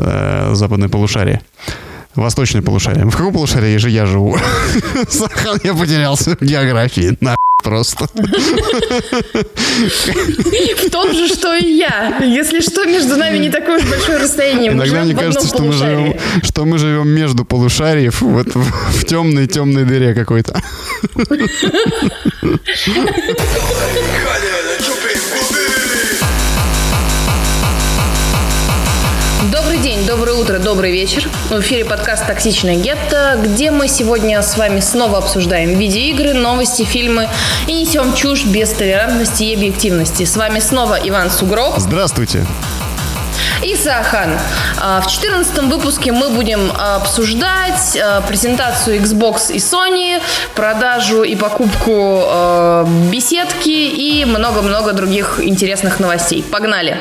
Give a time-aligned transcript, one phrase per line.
[0.00, 1.40] э, западное полушарие.
[2.14, 3.04] Восточное полушарие.
[3.04, 4.36] В каком полушарии же я живу?
[5.08, 7.16] Сахан, я потерялся в географии.
[7.20, 8.06] На просто.
[10.76, 12.18] В том же, что и я.
[12.24, 14.72] Если что, между нами не такое уж большое расстояние.
[14.72, 19.04] Мы Иногда мне кажется, что мы живем, что мы живем между полушариев, вот в, в
[19.04, 20.60] темной темной дыре какой-то.
[30.10, 31.28] Доброе утро, добрый вечер.
[31.50, 37.28] В эфире подкаст «Токсичное гетто», где мы сегодня с вами снова обсуждаем видеоигры, новости, фильмы
[37.68, 40.24] и несем чушь без толерантности и объективности.
[40.24, 42.44] С вами снова Иван Сугров Здравствуйте.
[43.62, 44.36] и Сахан.
[44.80, 50.20] А, В 14 выпуске мы будем обсуждать а, презентацию Xbox и Sony,
[50.56, 56.42] продажу и покупку а, беседки и много-много других интересных новостей.
[56.42, 56.98] Погнали!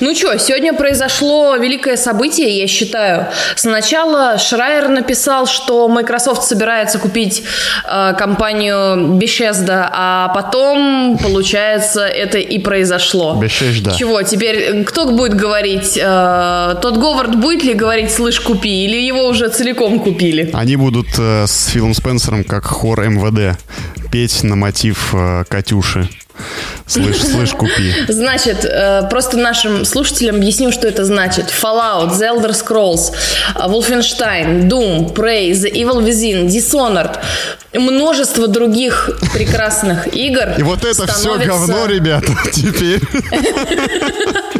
[0.00, 3.26] Ну что, сегодня произошло великое событие, я считаю.
[3.56, 7.42] Сначала Шрайер написал, что Microsoft собирается купить
[7.84, 13.40] э, компанию Bethesda, а потом, получается, это и произошло.
[13.42, 13.96] Bethesda.
[13.96, 15.98] Чего, теперь кто будет говорить?
[16.00, 20.50] э, тот Говард будет ли говорить «слышь, купи» или его уже целиком купили?
[20.52, 23.58] Они будут э, с Филом Спенсером как хор МВД
[24.10, 26.08] петь на мотив э, Катюши.
[26.86, 27.92] Слышь, слышь, купи.
[28.08, 31.46] Значит, э, просто нашим слушателям объясню, что это значит.
[31.46, 33.12] Fallout, The Elder Scrolls,
[33.56, 37.18] Wolfenstein, Doom, Prey, The Evil Within, Dishonored,
[37.74, 40.54] множество других прекрасных игр.
[40.56, 43.00] И вот это все говно, ребята, теперь.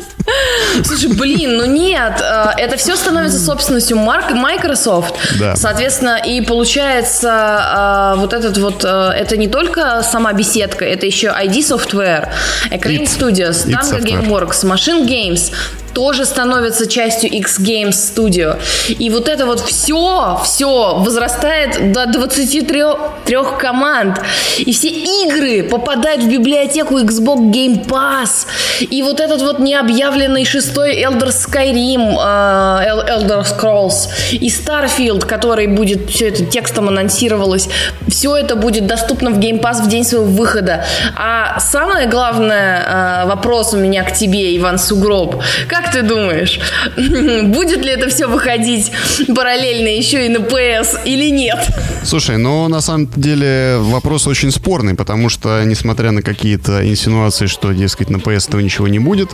[0.84, 5.14] Слушай, блин, ну нет, э, это все становится собственностью Microsoft.
[5.38, 5.56] Да.
[5.56, 11.28] Соответственно, и получается э, вот этот вот, э, это не только сама беседка, это еще
[11.28, 12.28] ID Software,
[12.70, 13.04] It.
[13.04, 14.00] Studios, Tango.
[14.00, 15.52] Gameworks, Machine Games
[15.94, 18.58] тоже становится частью X Games Studio.
[18.88, 22.82] И вот это вот все, все возрастает до 23
[23.24, 24.18] трех команд.
[24.58, 28.46] И все игры попадают в библиотеку Xbox Game Pass.
[28.80, 36.10] И вот этот вот необъявленный шестой Elder Skyrim, El- Elder Scrolls и Starfield, который будет,
[36.10, 37.68] все это текстом анонсировалось,
[38.08, 40.84] все это будет доступно в Game Pass в день своего выхода.
[41.16, 45.42] А самое главное э, вопрос у меня к тебе, Иван Сугроб.
[45.68, 46.60] Как ты думаешь,
[46.96, 48.90] будет ли это все выходить
[49.34, 51.58] параллельно еще и на PS или нет?
[52.04, 57.72] Слушай, ну на самом деле вопрос очень спорный, потому что, несмотря на какие-то инсинуации, что,
[57.72, 59.30] дескать, на PS этого ничего не будет,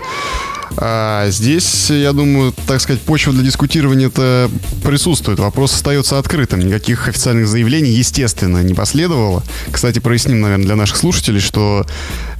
[0.76, 4.50] а здесь, я думаю, так сказать, почва для дискутирования это
[4.82, 5.38] присутствует.
[5.38, 6.60] Вопрос остается открытым.
[6.60, 9.42] Никаких официальных заявлений, естественно, не последовало.
[9.70, 11.86] Кстати, проясним, наверное, для наших слушателей, что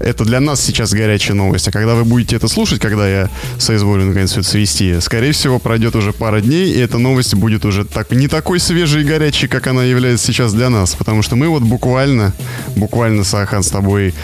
[0.00, 1.68] это для нас сейчас горячая новость.
[1.68, 5.58] А когда вы будете это слушать, когда я соизволю наконец все это свести, скорее всего,
[5.58, 9.48] пройдет уже пара дней, и эта новость будет уже так, не такой свежей и горячей,
[9.48, 10.94] как она является сейчас для нас.
[10.94, 12.32] Потому что мы вот буквально,
[12.76, 14.14] буквально, Сахан, с тобой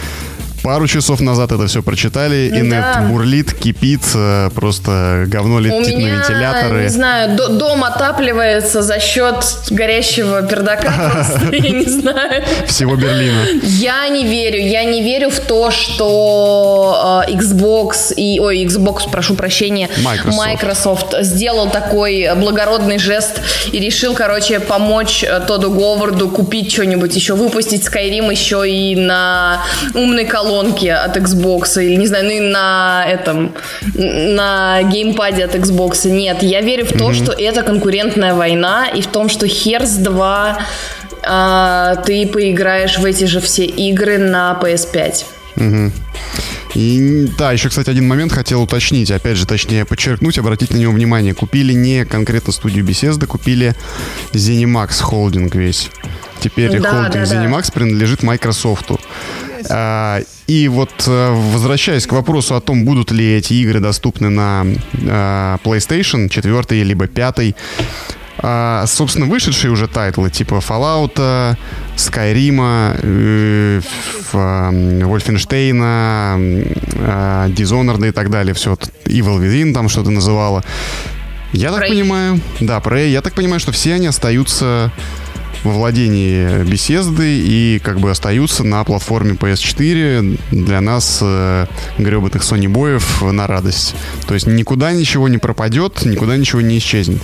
[0.63, 3.07] Пару часов назад это все прочитали, и Да.
[3.11, 6.83] бурлит, кипит, э, просто говно У летит на меня, вентиляторы.
[6.83, 9.37] не знаю, до- дом отапливается за счет
[9.71, 10.93] горящего пердака
[11.53, 12.45] я не знаю.
[12.67, 13.43] Всего Берлина.
[13.63, 19.35] Я не верю, я не верю в то, что э, Xbox и, ой, Xbox, прошу
[19.37, 20.37] прощения, Microsoft.
[20.47, 23.41] Microsoft сделал такой благородный жест
[23.73, 29.63] и решил, короче, помочь э, Тоду Говарду купить что-нибудь еще, выпустить Skyrim еще и на
[29.95, 33.53] умной колонке от Xbox, или, не знаю, ну и на этом,
[33.95, 36.09] на геймпаде от Xbox.
[36.11, 40.59] Нет, я верю в то, что это конкурентная война, и в том, что Hearts 2
[41.23, 45.25] а, ты поиграешь в эти же все игры на PS5.
[46.75, 50.93] И да, еще, кстати, один момент хотел уточнить, опять же, точнее подчеркнуть, обратить на него
[50.93, 51.35] внимание.
[51.35, 53.75] Купили не конкретно студию Bethesda, купили
[54.33, 55.91] ZeniMax холдинг весь.
[56.41, 57.45] Теперь Да, холдинг да, да.
[57.45, 58.93] ZeniMax принадлежит Microsoft.
[59.69, 64.65] А, и вот э, возвращаясь к вопросу о том, будут ли эти игры доступны на
[65.09, 67.55] а, PlayStation 4 либо 5,
[68.43, 71.57] а, собственно, вышедшие уже тайтлы типа Fallout,
[71.97, 76.65] Skyrim, э, ф- м, Wolfenstein,
[76.95, 78.73] э, Dishonored и так далее, все,
[79.05, 80.65] Evil Within там что-то называла.
[81.53, 81.89] Я так Prey.
[81.89, 84.91] понимаю, да, Prey, я так понимаю, что все они остаются
[85.65, 91.67] во владении Bethesda и как бы остаются на платформе PS4 для нас, э,
[91.99, 93.95] гребаных сонибоев, на радость.
[94.27, 97.21] То есть никуда ничего не пропадет, никуда ничего не исчезнет.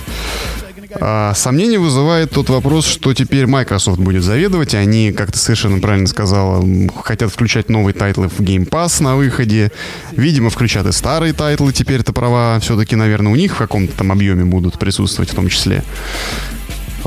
[0.99, 4.73] А, сомнение вызывает тот вопрос, что теперь Microsoft будет заведовать.
[4.73, 6.65] Они, как ты совершенно правильно сказала,
[7.03, 9.71] хотят включать новые тайтлы в Game Pass на выходе.
[10.11, 11.73] Видимо, включат и старые тайтлы.
[11.73, 15.49] Теперь это права все-таки, наверное, у них в каком-то там объеме будут присутствовать в том
[15.49, 15.83] числе.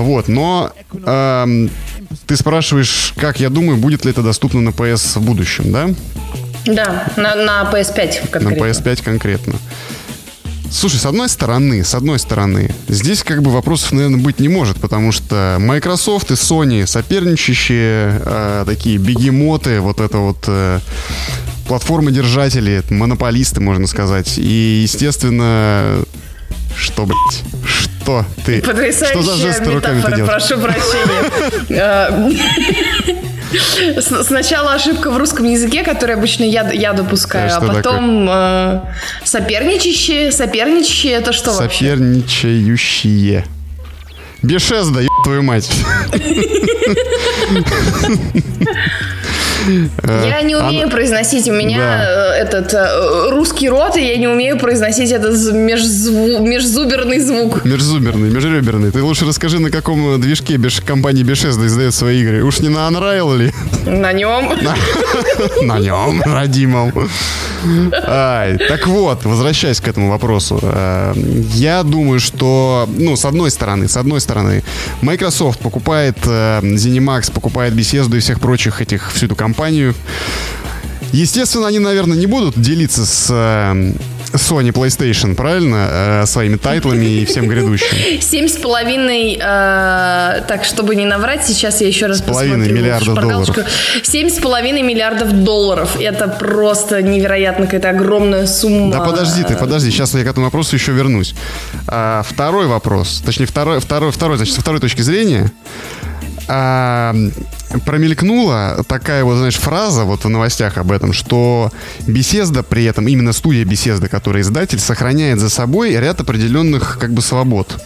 [0.00, 1.69] Вот, но э,
[2.26, 5.91] ты спрашиваешь, как я думаю, будет ли это доступно на PS в будущем, да?
[6.67, 8.50] Да, на, на PS5 конкретно.
[8.50, 9.55] На PS5 конкретно.
[10.70, 14.81] Слушай, с одной стороны, с одной стороны, здесь как бы вопросов, наверное, быть не может,
[14.81, 20.79] потому что Microsoft и Sony соперничающие, э, такие бегемоты, вот это вот э,
[21.67, 24.38] платформы-держатели, монополисты, можно сказать.
[24.38, 26.05] И, естественно,
[26.76, 27.43] что, блядь?
[28.11, 28.61] Что ты?
[28.62, 30.27] Потрясающая что за жесты руками ты делаешь?
[30.27, 32.35] прошу прощения.
[34.23, 38.81] Сначала ошибка в русском языке, которую обычно я, я допускаю, а потом э,
[39.25, 40.31] соперничающие.
[40.31, 41.91] Соперничающие это что вообще?
[41.91, 43.45] Соперничающие.
[44.43, 45.69] Бешезда, еб твою мать.
[50.07, 50.91] Я не умею Она...
[50.91, 52.35] произносить, у меня да.
[52.37, 56.41] Э, этот э, русский рот, и я не умею произносить этот межзву...
[56.47, 57.65] межзуберный звук.
[57.65, 58.91] Межзуберный, межреберный.
[58.91, 60.81] Ты лучше расскажи, на каком движке беш...
[60.81, 62.43] компания Bethesda издает свои игры.
[62.43, 63.53] Уж не на Unreal ли?
[63.87, 64.53] На нем.
[65.62, 66.93] На нем, родимом.
[67.62, 70.59] Так вот, возвращаясь к этому вопросу.
[70.62, 71.12] Э,
[71.55, 74.62] я думаю, что, ну, с одной стороны, с одной стороны,
[75.03, 79.94] Microsoft покупает ZeniMax, покупает Bethesda и всех прочих этих, всю эту компанию компанию.
[81.12, 83.93] Естественно, они, наверное, не будут делиться с э,
[84.32, 85.88] Sony PlayStation, правильно?
[85.91, 88.20] Э, своими тайтлами и всем грядущим.
[88.20, 93.17] Семь с половиной, э, так, чтобы не наврать, сейчас я еще раз с половиной миллиардов
[93.17, 93.56] долларов.
[94.05, 95.97] Семь с половиной миллиардов долларов.
[96.00, 98.93] Это просто невероятно какая-то огромная сумма.
[98.93, 101.35] Да подожди ты, подожди, сейчас я к этому вопросу еще вернусь.
[101.88, 105.50] А, второй вопрос, точнее, второй, второй, второй, значит, со второй точки зрения,
[106.47, 107.14] а,
[107.84, 111.70] промелькнула такая вот, знаешь, фраза вот в новостях об этом, что
[112.06, 117.22] Беседа при этом, именно студия Беседа, которая издатель, сохраняет за собой ряд определенных как бы
[117.22, 117.81] свобод.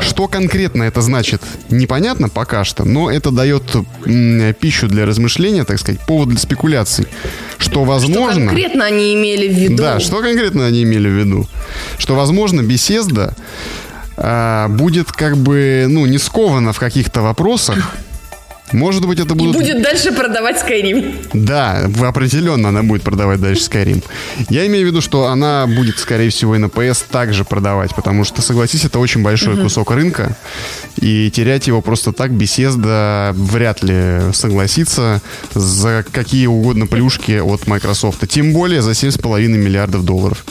[0.00, 3.62] Что конкретно это значит, непонятно пока что, но это дает
[4.58, 7.06] пищу для размышления, так сказать, повод для спекуляций.
[7.58, 8.40] Что возможно...
[8.40, 9.76] Что конкретно они имели в виду?
[9.76, 11.46] Да, что конкретно они имели в виду?
[11.98, 13.34] Что, возможно, беседа
[14.16, 17.96] а, будет как бы, ну, не скована в каких-то вопросах.
[18.72, 19.54] Может быть, это будут...
[19.54, 21.28] И будет дальше продавать Skyrim.
[21.32, 24.02] Да, определенно она будет продавать дальше Skyrim.
[24.48, 28.24] Я имею в виду, что она будет, скорее всего, и на PS также продавать, потому
[28.24, 30.36] что, согласись, это очень большой кусок рынка,
[30.96, 35.20] и терять его просто так Bethesda вряд ли согласится
[35.54, 38.26] за какие угодно плюшки от Microsoft.
[38.28, 40.44] Тем более за 7,5 миллиардов долларов.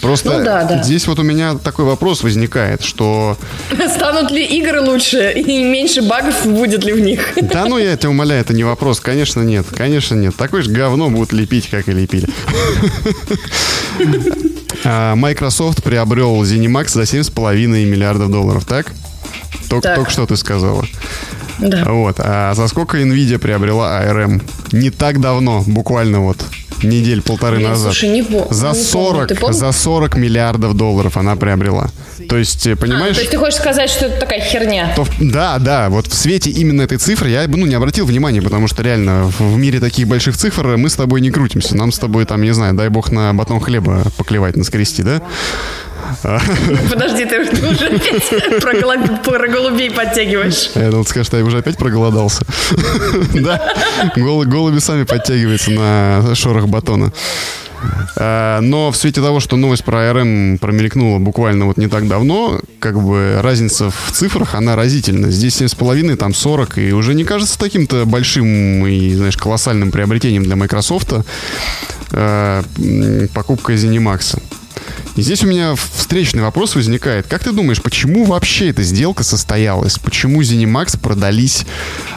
[0.00, 0.82] Просто ну, да, да.
[0.82, 3.36] здесь вот у меня такой вопрос возникает, что...
[3.88, 7.36] Станут ли игры лучше и меньше багов будет ли в них?
[7.40, 9.00] Да ну я тебя умоляю, это не вопрос.
[9.00, 10.36] Конечно нет, конечно нет.
[10.36, 12.28] Такое же говно будут лепить, как и лепили.
[14.84, 18.92] А, Microsoft приобрел ZeniMax за 7,5 миллиардов долларов, так?
[19.68, 19.96] Только, так.
[19.96, 20.84] только что ты сказала.
[21.58, 21.84] Да.
[21.86, 22.16] Вот.
[22.20, 24.42] А за сколько Nvidia приобрела ARM?
[24.72, 26.44] Не так давно, буквально вот
[26.82, 27.92] недель полторы Нет, назад.
[27.92, 29.54] Слушай, не за не 40, помню.
[29.54, 31.90] за 40 миллиардов долларов она приобрела.
[32.28, 33.12] То есть, э, понимаешь?
[33.12, 34.92] А, то есть ты хочешь сказать, что это такая херня?
[34.96, 35.88] То, да, да.
[35.88, 39.30] Вот в свете именно этой цифры я бы ну, не обратил внимания, потому что реально
[39.38, 41.76] в, в мире таких больших цифр мы с тобой не крутимся.
[41.76, 45.22] Нам с тобой там, не знаю, дай бог на батон хлеба поклевать, наскрести, да?
[46.90, 48.62] Подожди, ты уже опять
[49.24, 50.70] про, голубей, подтягиваешь.
[50.74, 52.44] Я думал, скажешь, что я уже опять проголодался.
[53.34, 53.74] Да,
[54.16, 57.12] голуби сами подтягиваются на шорох батона.
[58.16, 62.60] А, но в свете того, что новость про ARM промелькнула буквально вот не так давно,
[62.80, 65.30] как бы разница в цифрах, она разительна.
[65.30, 70.56] Здесь 7,5, там 40, и уже не кажется таким-то большим и, знаешь, колоссальным приобретением для
[70.56, 71.12] Microsoft
[72.12, 72.62] а,
[73.34, 74.40] покупка ZeniMax.
[75.18, 77.26] И здесь у меня встречный вопрос возникает.
[77.26, 79.98] Как ты думаешь, почему вообще эта сделка состоялась?
[79.98, 81.66] Почему ZeniMax продались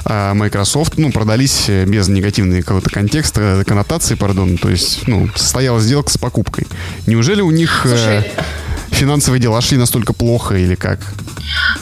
[0.05, 5.85] э, Microsoft, ну, продались э, без негативного какого-то контекста, коннотации, пардон, то есть, ну, состоялась
[5.85, 6.67] сделка с покупкой.
[7.07, 8.21] Неужели у них э,
[8.91, 10.99] финансовые дела шли настолько плохо или как?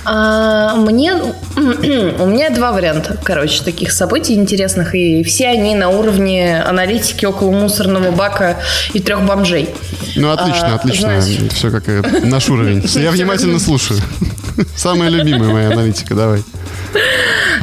[0.05, 1.13] А, мне,
[1.55, 7.51] у меня два варианта, короче, таких событий интересных, и все они на уровне аналитики около
[7.51, 8.57] мусорного бака
[8.93, 9.69] и трех бомжей.
[10.15, 11.21] Ну, отлично, а, отлично.
[11.21, 11.51] Знаешь...
[11.53, 11.87] Все как
[12.23, 12.83] наш уровень.
[12.95, 13.99] Я внимательно слушаю.
[14.75, 16.43] Самая любимая моя аналитика, давай.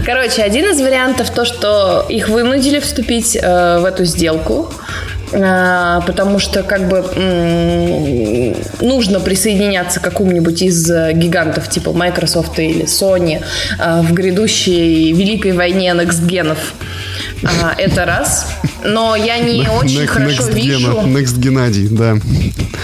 [0.04, 4.72] Короче, один из вариантов то, что их вынудили вступить э, в эту сделку.
[5.32, 7.04] А, потому что как бы
[8.80, 13.42] нужно присоединяться к какому-нибудь из э, гигантов типа Microsoft или Sony
[13.78, 16.74] а, в грядущей великой войне некстгенов.
[17.62, 18.48] А, это раз.
[18.84, 20.92] Но я не очень next, хорошо next вижу...
[20.92, 22.14] Гена, next Геннадий, да.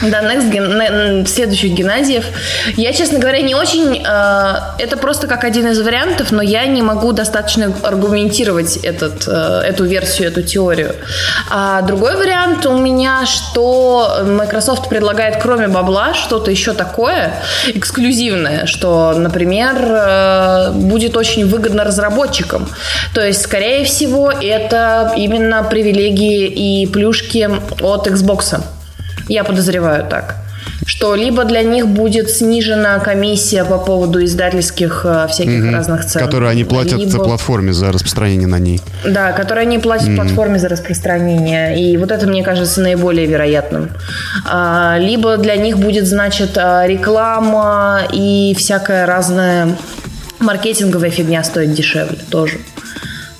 [0.02, 2.24] Да, next ген, следующих Геннадьев.
[2.76, 4.02] Я, честно говоря, не очень...
[4.04, 9.62] Э, это просто как один из вариантов, но я не могу достаточно аргументировать этот, э,
[9.64, 10.94] эту версию, эту теорию.
[11.50, 17.34] А другой вариант у меня, что Microsoft предлагает кроме бабла что-то еще такое
[17.68, 22.68] эксклюзивное, что, например, э, будет очень выгодно разработчикам.
[23.14, 27.48] То есть, скорее всего, это именно привилегии и плюшки
[27.80, 28.62] от Xbox.
[29.28, 30.36] Я подозреваю так
[30.86, 35.72] что либо для них будет снижена комиссия по поводу издательских э, всяких угу.
[35.72, 36.24] разных цен.
[36.24, 37.24] Которые они платят либо...
[37.24, 38.80] платформе за распространение на ней.
[39.04, 40.16] Да, которые они платят угу.
[40.16, 41.80] платформе за распространение.
[41.80, 43.90] И вот это, мне кажется, наиболее вероятным.
[44.44, 49.76] А, либо для них будет, значит, а, реклама и всякая разная
[50.40, 52.58] маркетинговая фигня стоит дешевле тоже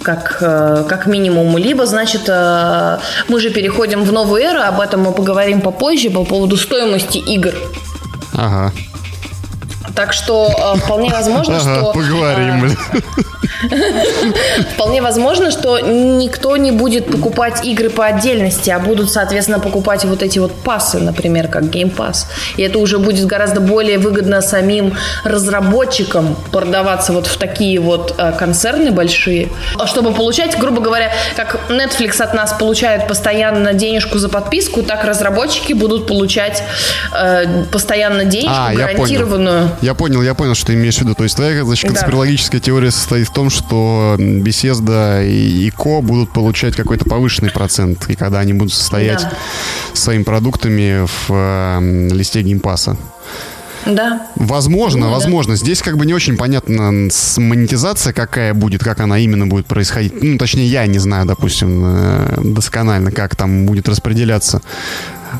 [0.02, 1.56] как, э, как минимум.
[1.56, 6.24] Либо, значит, э, мы же переходим в новую эру, об этом мы поговорим попозже по
[6.24, 7.54] поводу стоимости игр.
[8.34, 8.72] Ага.
[9.94, 11.92] Так что э, вполне возможно, ага, что...
[11.92, 12.76] Поговорим, блин.
[14.74, 20.22] Вполне возможно, что никто не будет покупать игры по отдельности, а будут, соответственно, покупать вот
[20.22, 22.26] эти вот пассы, например, как Game Pass.
[22.56, 24.94] И это уже будет гораздо более выгодно самим
[25.24, 29.48] разработчикам продаваться вот в такие вот э, концерны большие,
[29.86, 35.72] чтобы получать, грубо говоря, как Netflix от нас получает постоянно денежку за подписку, так разработчики
[35.72, 36.62] будут получать
[37.14, 39.70] э, постоянно денежку а, гарантированную.
[39.82, 41.14] Я понял, я понял, что ты имеешь в виду.
[41.14, 42.64] То есть твоя значит, конспирологическая да.
[42.64, 48.38] теория состоит в том, что Беседа и ко будут получать какой-то повышенный процент, и когда
[48.38, 49.32] они будут состоять да.
[49.92, 52.96] своими продуктами в э, листе геймпаса.
[53.86, 54.28] Да.
[54.36, 55.54] Возможно, ну, возможно.
[55.54, 55.56] Да.
[55.56, 56.90] Здесь как бы не очень понятно
[57.36, 60.22] монетизация какая будет, как она именно будет происходить.
[60.22, 64.62] Ну, точнее, я не знаю, допустим, э, досконально, как там будет распределяться.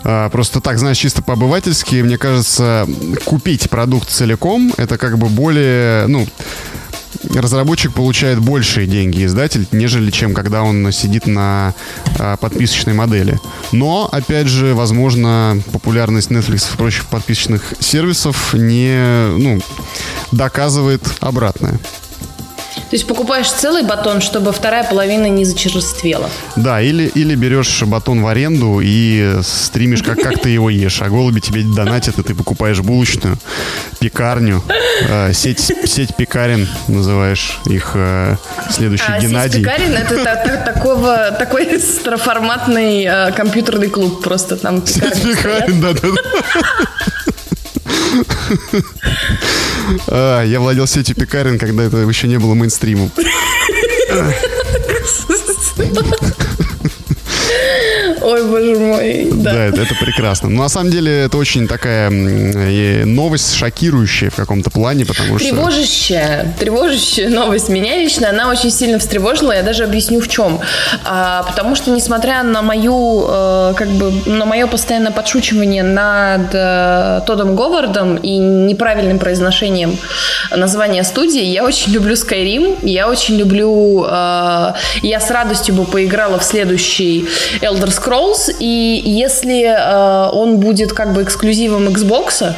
[0.05, 2.87] А, просто так, знаешь, чисто по-обывательски, мне кажется,
[3.25, 6.27] купить продукт целиком, это как бы более, ну,
[7.35, 11.75] разработчик получает большие деньги, издатель, нежели чем когда он сидит на
[12.19, 13.39] а, подписочной модели.
[13.71, 19.61] Но, опять же, возможно, популярность Netflix и прочих подписочных сервисов не ну,
[20.31, 21.79] доказывает обратное.
[22.93, 26.29] То есть покупаешь целый батон, чтобы вторая половина не зачерствела.
[26.57, 31.01] Да, или, или берешь батон в аренду и стримишь, как, как ты его ешь.
[31.01, 33.39] А голуби тебе донатят, и ты покупаешь булочную,
[33.99, 34.63] пекарню,
[35.09, 38.37] э, сеть, сеть пекарен называешь их э,
[38.71, 39.65] следующий а, Геннадий.
[39.65, 44.87] Сеть пекарен это та, та, такого, такой староформатный э, компьютерный клуб просто там.
[44.87, 46.09] Сеть пекарен, да-да.
[50.09, 53.11] А, я владел сетью пекарен, когда это еще не было мейнстримом.
[58.23, 59.29] Ой, боже мой.
[59.33, 60.49] Да, да это, это прекрасно.
[60.49, 65.49] Но на самом деле это очень такая новость шокирующая в каком-то плане, потому что...
[65.49, 66.55] Тревожащая.
[66.59, 67.69] Тревожащая новость.
[67.69, 69.53] Меня лично она очень сильно встревожила.
[69.53, 70.61] Я даже объясню в чем.
[71.05, 77.21] А, потому что, несмотря на мою, э, как бы, на мое постоянное подшучивание над э,
[77.27, 79.97] Тодом Говардом и неправильным произношением
[80.51, 82.79] названия студии, я очень люблю Skyrim.
[82.83, 84.07] Я очень люблю...
[84.09, 87.29] Э, я с радостью бы поиграла в следующий
[87.61, 88.12] Elder Scrolls,
[88.59, 92.55] и если э, он будет как бы эксклюзивом Xbox,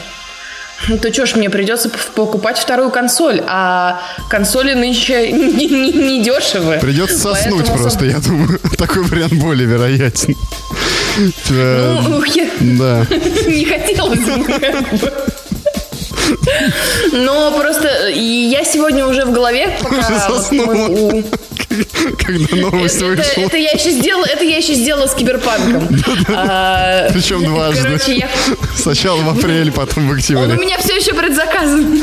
[1.02, 6.80] то что ж, мне придется покупать вторую консоль, а консоли нынче не, не, не дешевые.
[6.80, 10.36] Придется соснуть Поэтому просто, я думаю, такой вариант более вероятен.
[11.50, 12.48] Ну, я...
[12.60, 13.06] Да.
[13.46, 15.12] Не хотелось бы.
[17.12, 21.24] Но просто я сегодня уже в голове, пока мы,
[22.18, 23.22] когда новость это, вышла.
[23.22, 25.88] Это, это, я еще сделала, это я еще сделала с киберпанком.
[26.36, 27.82] А, Причем дважды.
[27.82, 28.28] Короче, я...
[28.76, 30.44] Сначала в апреле, потом в октябре.
[30.44, 32.02] Он у меня все еще предзаказан.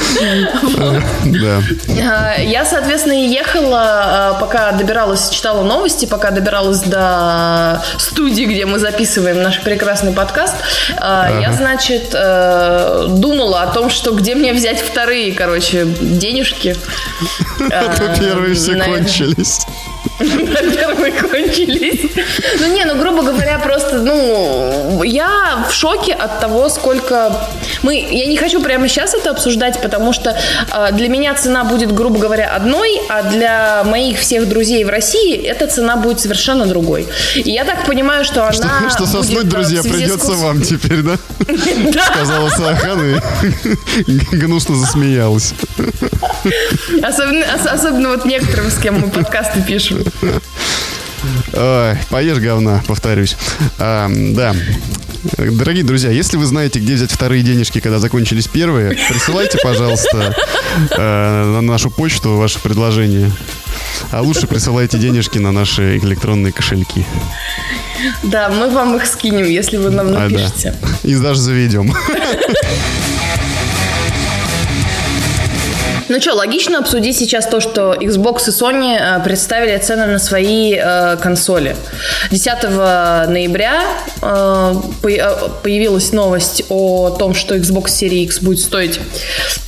[1.26, 1.62] Да.
[2.02, 8.80] А, я, соответственно, ехала, а, пока добиралась, читала новости, пока добиралась до студии, где мы
[8.80, 10.56] записываем наш прекрасный подкаст.
[11.00, 16.76] Я, значит, э, думала о том, что где мне взять вторые, короче, денежки.
[17.60, 19.61] А то первые все кончились.
[20.20, 22.12] Первые кончились.
[22.60, 27.48] Ну не, ну грубо говоря, просто, ну, я в шоке от того, сколько
[27.84, 27.96] мы...
[28.12, 30.38] Я не хочу прямо сейчас это обсуждать, потому что
[30.72, 35.36] э, для меня цена будет, грубо говоря, одной, а для моих всех друзей в России
[35.36, 37.08] эта цена будет совершенно другой.
[37.36, 40.62] И я так понимаю, что она Что, что соснуть, будет, э, друзья, с придется вам
[40.62, 41.18] теперь, да?
[42.14, 43.20] Сказала Сахан и
[44.36, 45.54] гнусно засмеялась.
[47.02, 50.04] Особенно, ос- особенно вот некоторым, с кем мы подкасты пишем.
[51.54, 53.36] Ой, поешь говна, повторюсь.
[53.78, 54.56] А, да.
[55.38, 60.36] Дорогие друзья, если вы знаете, где взять вторые денежки, когда закончились первые, присылайте, пожалуйста,
[60.98, 63.32] э, на нашу почту ваше предложение.
[64.12, 67.06] А лучше присылайте денежки на наши электронные кошельки.
[68.24, 70.76] Да, мы вам их скинем, если вы нам А, да.
[71.04, 71.94] И даже заведем.
[76.12, 80.76] Ну что, логично обсудить сейчас то, что Xbox и Sony э, представили цены на свои
[80.78, 81.74] э, консоли.
[82.32, 82.64] 10
[83.30, 83.82] ноября
[84.22, 89.00] э, э, появилась новость о том, что Xbox Series X будет стоить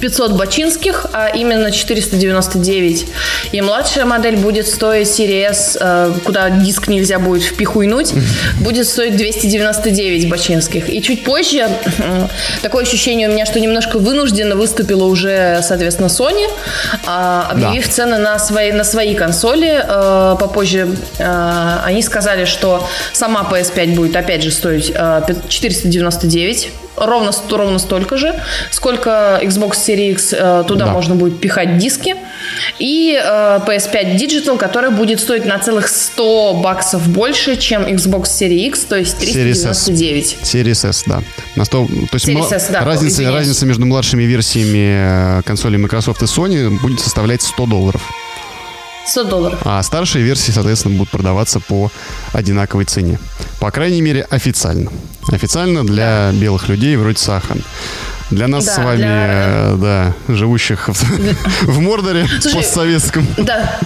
[0.01, 3.05] 500 бачинских, а именно 499.
[3.53, 8.11] И младшая модель будет стоить Series S, э, куда диск нельзя будет впихуйнуть,
[8.59, 10.89] будет стоить 299 бачинских.
[10.89, 11.69] И чуть позже
[11.99, 12.27] э,
[12.61, 16.32] такое ощущение у меня, что немножко вынужденно выступила уже, соответственно, Sony,
[17.05, 19.83] а, объявив цены на свои, на свои консоли.
[19.83, 27.31] Э, Попозже э, они сказали, что сама PS5 будет опять же стоить э, 499 ровно,
[27.49, 28.33] ровно столько же,
[28.71, 30.91] сколько Xbox Series X, э, туда Да.
[30.91, 32.15] можно будет пихать диски.
[32.79, 38.67] И э, PS5 Digital, которая будет стоить на целых 100 баксов больше, чем Xbox Series
[38.67, 39.85] X, то есть Series S.
[39.85, 40.37] 399.
[40.43, 41.21] Series S, да.
[41.55, 43.35] На 100, то есть Series S, да, разница, извиняюсь.
[43.39, 48.01] разница между младшими версиями э, консолей Microsoft и Sony будет составлять 100 долларов.
[49.05, 49.59] 100 долларов.
[49.63, 51.91] А старшие версии, соответственно, будут продаваться по
[52.31, 53.19] одинаковой цене.
[53.59, 54.91] По крайней мере, официально.
[55.29, 57.63] Официально для белых людей вроде Сахан.
[58.33, 60.93] Для нас Да, с вами, для- э, да, живущих в,
[61.65, 63.27] в Мордоре Слушай, постсоветском.
[63.37, 63.77] Да.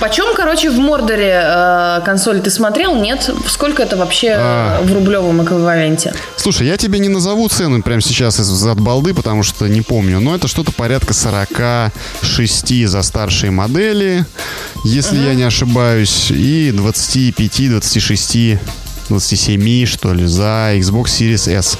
[0.00, 2.94] Почем, короче, в Мордоре э, консоль ты смотрел?
[2.94, 3.30] Нет?
[3.48, 4.80] Сколько это вообще А.
[4.80, 6.14] э, в рублевом эквиваленте?
[6.36, 10.20] Слушай, я тебе не назову цены прямо сейчас из от балды, потому что не помню,
[10.20, 14.24] но это что-то порядка 46 за старшие модели,
[14.84, 18.58] если я не ошибаюсь, и 25-26
[19.10, 21.76] 27, что ли, за Xbox Series S.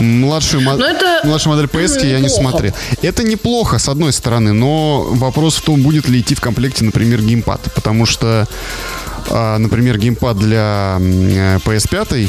[0.00, 2.72] Младшую, мо- Ну, это младшую модель PS я не смотрел.
[3.02, 7.22] Это неплохо, с одной стороны, но вопрос в том, будет ли идти в комплекте, например,
[7.22, 7.60] геймпад.
[7.74, 8.46] Потому что,
[9.30, 12.26] а, например, геймпад для э, PS5 а,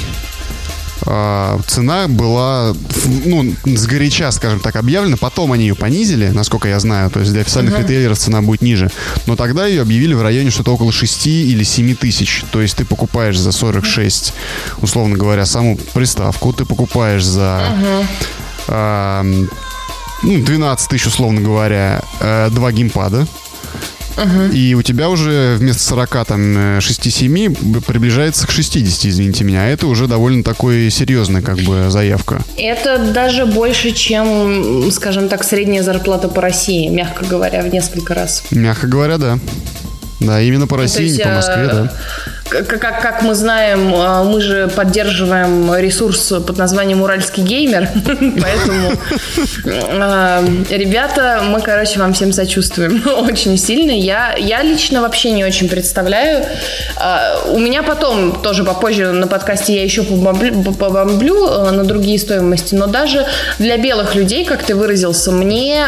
[1.67, 2.73] цена была,
[3.25, 5.17] ну, сгоряча, скажем так, объявлена.
[5.17, 7.09] Потом они ее понизили, насколько я знаю.
[7.09, 8.89] То есть для официальных ритейлеров цена будет ниже.
[9.25, 12.43] Но тогда ее объявили в районе что-то около 6 или 7 тысяч.
[12.51, 14.33] То есть ты покупаешь за 46,
[14.81, 16.53] условно говоря, саму приставку.
[16.53, 17.61] Ты покупаешь за...
[18.67, 19.23] а,
[20.23, 23.27] ну, 12 тысяч, условно говоря, э, два геймпада.
[24.53, 29.63] И у тебя уже вместо 40, там, э, 6-7 б- приближается к 60, извините меня.
[29.63, 32.41] А это уже довольно такой серьезная, как бы, заявка.
[32.57, 38.43] Это даже больше, чем, скажем так, средняя зарплата по России, мягко говоря, в несколько раз.
[38.51, 39.39] Мягко говоря, да.
[40.19, 41.93] Да, именно по То России, есть, не по Москве, э, да.
[42.53, 48.91] Как, как мы знаем, э, мы же поддерживаем ресурс под названием Уральский геймер, поэтому,
[49.65, 53.91] э, ребята, мы, короче, вам всем сочувствуем очень сильно.
[53.91, 56.45] Я, я лично вообще не очень представляю.
[56.97, 62.75] Э, У меня потом, тоже попозже на подкасте я еще побомблю, побомблю, на другие стоимости,
[62.75, 63.25] но даже
[63.57, 65.85] для белых людей, как ты выразился, мне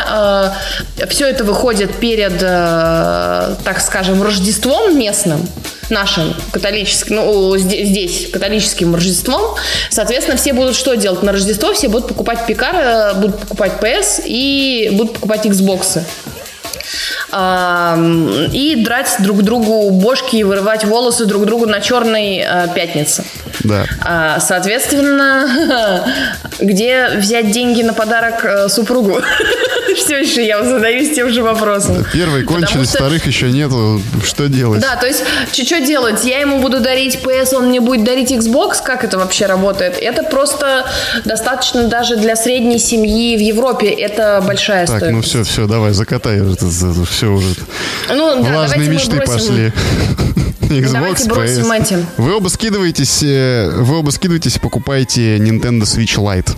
[1.10, 5.48] все это выходит перед, так скажем, Рождеством местным,
[5.90, 9.56] нашим католическим, ну, зде- здесь католическим Рождеством.
[9.90, 11.74] Соответственно, все будут что делать на Рождество?
[11.74, 16.02] Все будут покупать пикар, будут покупать PS и будут покупать Xbox.
[18.54, 23.26] И драть друг другу бошки и вырывать волосы друг другу на черной э, пятнице.
[23.66, 23.86] Да.
[24.04, 26.06] А, Соответственно,
[26.60, 29.22] где взять деньги на подарок э, супругу?
[29.96, 32.06] Все еще я задаюсь тем же вопросом.
[32.12, 34.02] Первые кончились, что- вторых еще нету.
[34.26, 34.82] Что делать?
[34.82, 35.24] Да, то есть,
[35.54, 36.24] что делать?
[36.26, 38.84] Я ему буду дарить PS, он мне будет дарить Xbox?
[38.84, 39.98] Как это вообще работает?
[40.02, 40.86] Это просто
[41.24, 43.88] достаточно даже для средней семьи в Европе.
[43.88, 45.30] Это большая Так, ну стоимость.
[45.30, 46.42] все, все, давай, закатай.
[47.10, 47.56] Все уже.
[48.10, 49.72] Ну, да, Влажные мечты пошли.
[50.70, 51.68] Xbox, Давайте бросим PS.
[51.82, 52.06] эти.
[52.18, 56.56] Вы оба скидываетесь, э, вы оба скидываетесь и покупаете Nintendo Switch Lite.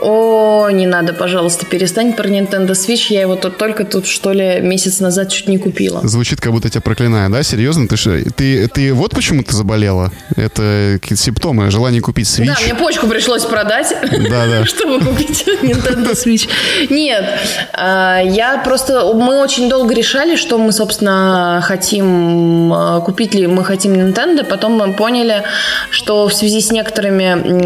[0.00, 3.06] О, не надо, пожалуйста, перестань про Nintendo Switch.
[3.10, 6.00] Я его тут только тут, что ли, месяц назад чуть не купила.
[6.06, 7.42] Звучит, как будто тебя проклинаю, да?
[7.42, 7.86] Серьезно?
[7.86, 10.10] Ты, что, ты, ты вот почему ты заболела?
[10.36, 12.46] Это какие-то симптомы, желание купить Switch?
[12.46, 13.94] Да, мне почку пришлось продать,
[14.30, 14.64] да, да.
[14.64, 16.48] чтобы купить Nintendo Switch.
[16.88, 17.24] Нет,
[17.72, 19.12] а, я просто...
[19.14, 24.44] Мы очень долго решали, что мы, собственно, хотим а, купить ли мы хотим Nintendo.
[24.44, 25.42] Потом мы поняли,
[25.90, 27.64] что в связи с некоторыми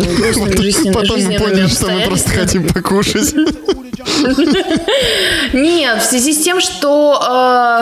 [0.57, 3.35] грустными жизненными Потом просто хотим покушать.
[5.53, 7.21] Нет, в связи с тем, что,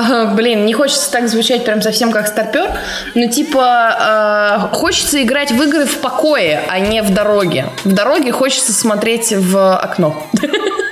[0.09, 2.71] э, блин, не хочется так звучать прям совсем как старпер,
[3.15, 7.67] но типа э, хочется играть в игры в покое, а не в дороге.
[7.85, 10.27] В дороге хочется смотреть в окно.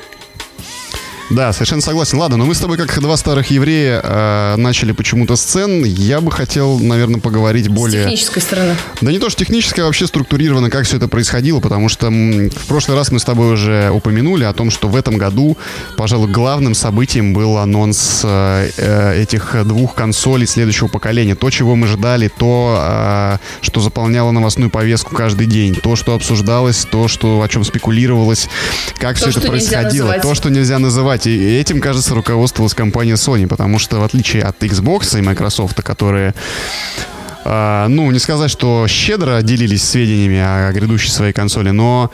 [1.30, 2.18] Да, совершенно согласен.
[2.18, 5.84] Ладно, но мы с тобой, как два старых еврея, э, начали почему-то сцен.
[5.84, 8.02] Я бы хотел, наверное, поговорить более...
[8.02, 8.74] С технической стороны.
[9.00, 12.66] Да не то, что технической, а вообще структурированно, как все это происходило, потому что в
[12.66, 15.56] прошлый раз мы с тобой уже упомянули о том, что в этом году,
[15.96, 21.36] пожалуй, главным событием был анонс э, э, этих двух консолей следующего поколения.
[21.36, 26.86] То, чего мы ждали, то, э, что заполняло новостную повестку каждый день, то, что обсуждалось,
[26.90, 28.48] то, что, о чем спекулировалось,
[28.98, 33.46] как то, все это происходило, то, что нельзя называть кстати, этим, кажется, руководствовалась компания Sony,
[33.46, 36.34] потому что в отличие от Xbox и Microsoft, которые
[37.42, 42.10] Uh, ну, не сказать, что щедро делились сведениями о грядущей своей консоли, но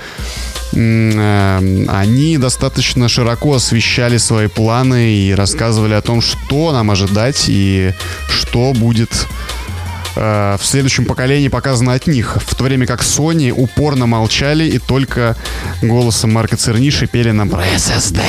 [0.73, 7.93] uh, они достаточно широко освещали свои планы и рассказывали о том, что нам ожидать и
[8.29, 9.27] что будет
[10.17, 12.39] uh, в следующем поколении показано от них.
[12.47, 15.37] В то время как Sony упорно молчали и только
[15.83, 18.21] голосом Марка Церниши пели нам про SSD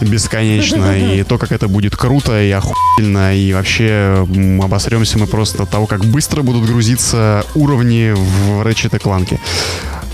[0.00, 4.26] бесконечно, и то, как это будет круто и охуенно, и вообще
[4.62, 9.38] обосремся мы просто от того, как быстро будут грузиться уровни в Ratchet Clank.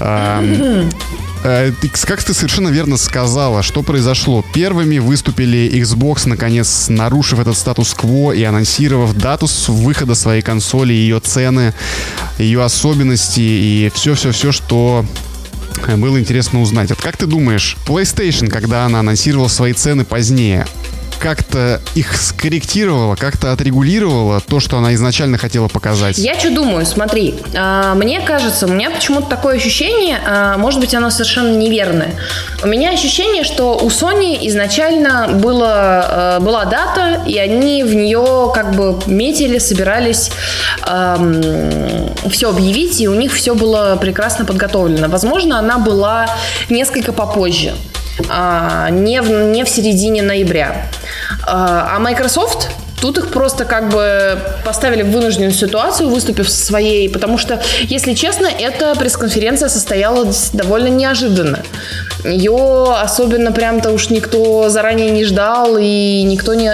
[1.42, 1.72] Э,
[2.04, 4.44] как ты совершенно верно сказала, что произошло?
[4.52, 11.72] Первыми выступили Xbox, наконец, нарушив этот статус-кво и анонсировав дату выхода своей консоли, ее цены,
[12.38, 15.04] ее особенности и все-все-все, что
[15.96, 16.90] было интересно узнать.
[16.90, 20.66] Вот как ты думаешь, PlayStation, когда она анонсировала свои цены позднее,
[21.20, 26.18] как-то их скорректировала, как-то отрегулировала то, что она изначально хотела показать?
[26.18, 30.94] Я что думаю, смотри, э, мне кажется, у меня почему-то такое ощущение, э, может быть,
[30.94, 32.14] оно совершенно неверное.
[32.62, 38.50] У меня ощущение, что у Sony изначально было, э, была дата, и они в нее
[38.54, 40.30] как бы метили, собирались
[40.86, 45.08] э, все объявить, и у них все было прекрасно подготовлено.
[45.08, 46.26] Возможно, она была
[46.70, 47.74] несколько попозже.
[48.28, 50.86] А, не, в, не в середине ноября.
[51.46, 52.68] А, а Microsoft
[53.00, 58.12] Тут их просто как бы поставили в вынужденную ситуацию, выступив со своей, потому что, если
[58.12, 61.60] честно, эта пресс-конференция состоялась довольно неожиданно.
[62.24, 66.68] Ее особенно прям-то уж никто заранее не ждал и никто не,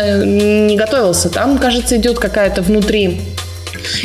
[0.66, 1.28] не готовился.
[1.28, 3.20] Там, кажется, идет какая-то внутри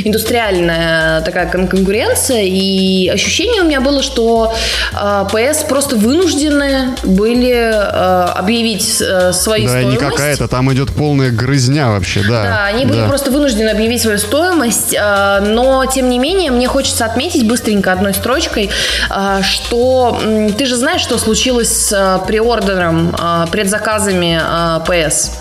[0.04, 4.54] индустриальная такая конкуренция, и ощущение у меня было, что
[4.94, 10.00] э, ПС просто вынуждены были э, объявить э, свои да, стоимость.
[10.00, 12.44] Да, не какая-то, там идет полная грызня вообще, да.
[12.44, 17.06] Да, они были просто вынуждены объявить свою стоимость, э, но, тем не менее, мне хочется
[17.06, 18.70] отметить быстренько одной строчкой,
[19.10, 25.32] э, что э, ты же знаешь, что случилось с э, преордером, э, предзаказами э, PS.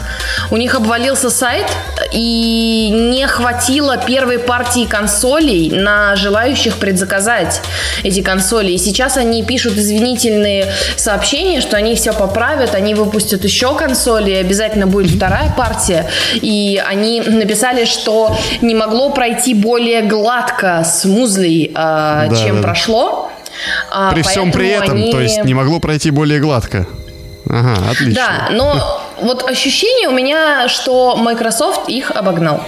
[0.50, 1.66] У них обвалился сайт,
[2.12, 7.62] и не хватило первой первой партии консолей на желающих предзаказать
[8.02, 8.72] эти консоли.
[8.72, 14.86] И сейчас они пишут извинительные сообщения, что они все поправят, они выпустят еще консоли, обязательно
[14.86, 16.06] будет вторая партия.
[16.34, 22.62] И они написали, что не могло пройти более гладко, смузлей, э, да, чем да.
[22.62, 23.30] прошло.
[23.90, 25.12] А, при всем при этом, они...
[25.12, 26.86] то есть не могло пройти более гладко.
[27.48, 28.14] Ага, отлично.
[28.14, 32.60] Да, но вот ощущение у меня, что Microsoft их обогнал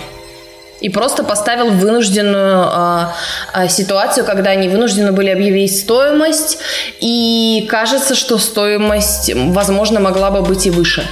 [0.82, 3.14] и просто поставил вынужденную а,
[3.52, 6.58] а, ситуацию, когда они вынуждены были объявить стоимость,
[7.00, 11.06] и кажется, что стоимость, возможно, могла бы быть и выше,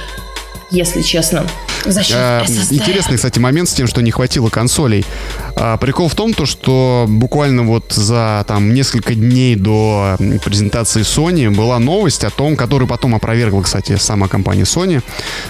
[0.69, 1.45] если честно.
[1.85, 5.05] За счет а, Интересный, кстати, момент с тем, что не хватило консолей.
[5.55, 11.49] А, прикол в том, то, что буквально вот за там несколько дней до презентации Sony
[11.49, 15.01] была новость о том, которую потом опровергла, кстати, сама компания Sony,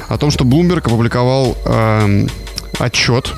[0.07, 2.27] о том, что Bloomberg опубликовал э,
[2.79, 3.33] отчет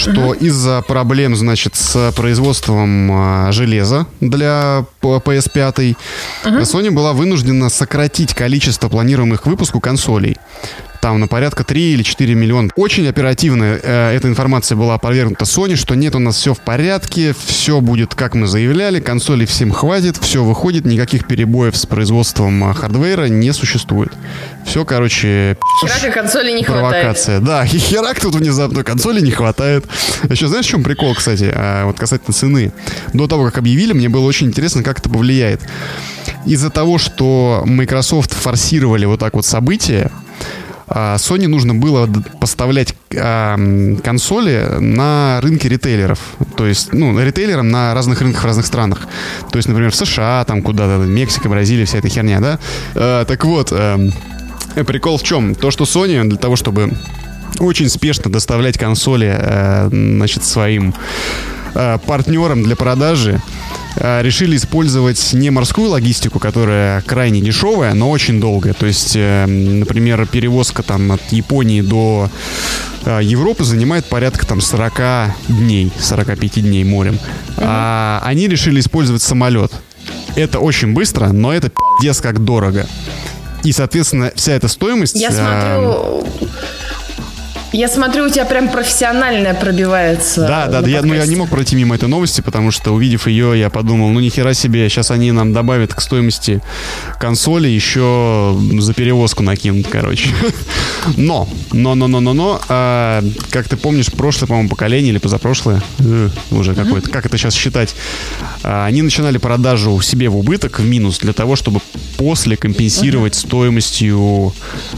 [0.00, 5.96] что из-за проблем, значит, с производством а, железа для PS5
[6.44, 6.60] uh-huh.
[6.62, 10.36] Sony была вынуждена сократить количество планируемых к выпуску консолей.
[11.00, 12.70] Там на порядка 3 или 4 миллиона.
[12.76, 17.34] Очень оперативно э, эта информация была опровергнута Sony, что нет, у нас все в порядке,
[17.46, 22.74] все будет, как мы заявляли, консолей всем хватит, все выходит, никаких перебоев с производством э,
[22.74, 24.12] хардвера не существует.
[24.66, 27.38] Все, короче, Херака консоли не провокация.
[27.40, 27.44] хватает.
[27.44, 29.86] Да, херак тут внезапно консоли не хватает.
[30.28, 32.72] Еще знаешь, в чем прикол, кстати, а, вот касательно цены?
[33.12, 35.60] До того, как объявили, мне было очень интересно, как это повлияет.
[36.46, 40.10] Из-за того, что Microsoft форсировали вот так вот события,
[40.90, 42.08] Sony нужно было
[42.40, 43.56] поставлять а,
[44.02, 46.18] консоли на рынке ритейлеров.
[46.56, 49.06] То есть, ну, ритейлерам на разных рынках в разных странах.
[49.50, 52.58] То есть, например, в США, там куда-то, Мексика, Бразилия, вся эта херня, да?
[52.94, 54.12] А, так вот, эм,
[54.74, 55.54] прикол в чем?
[55.54, 56.92] То, что Sony для того, чтобы
[57.60, 60.94] очень спешно доставлять консоли э, значит, своим
[61.74, 63.40] э, партнерам для продажи,
[63.96, 68.74] э, решили использовать не морскую логистику, которая крайне дешевая, но очень долгая.
[68.74, 72.30] То есть, э, например, перевозка там от Японии до
[73.22, 77.18] Европы занимает порядка там 40 дней, 45 дней морем.
[77.56, 79.72] А они решили использовать самолет.
[80.36, 82.86] Это очень быстро, но это пиздец как дорого.
[83.64, 85.16] И, соответственно, вся эта стоимость...
[85.16, 86.26] Я смотрю...
[87.72, 90.40] Я смотрю, у тебя прям профессиональная пробивается.
[90.40, 93.28] Да, да, да, я, ну, я не мог пройти мимо этой новости, потому что, увидев
[93.28, 96.60] ее, я подумал, ну, нихера себе, сейчас они нам добавят к стоимости
[97.20, 100.30] консоли еще за перевозку накинут, короче.
[101.16, 105.82] Но, но, но, но, но, но, а, как ты помнишь, прошлое, по-моему, поколение или позапрошлое,
[105.98, 107.94] э, уже какое-то, как это сейчас считать,
[108.62, 111.80] а, они начинали продажу себе в убыток, в минус, для того, чтобы
[112.18, 114.52] после компенсировать стоимостью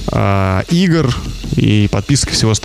[0.09, 1.15] а, игр
[1.57, 2.62] и подписок и всего остального.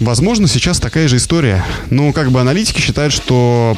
[0.00, 1.64] Возможно, сейчас такая же история.
[1.90, 3.76] Но как бы аналитики считают, что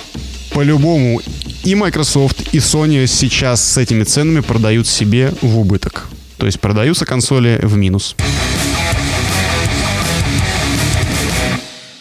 [0.52, 1.20] по-любому
[1.64, 6.08] и Microsoft, и Sony сейчас с этими ценами продают себе в убыток.
[6.36, 8.16] То есть продаются консоли в минус.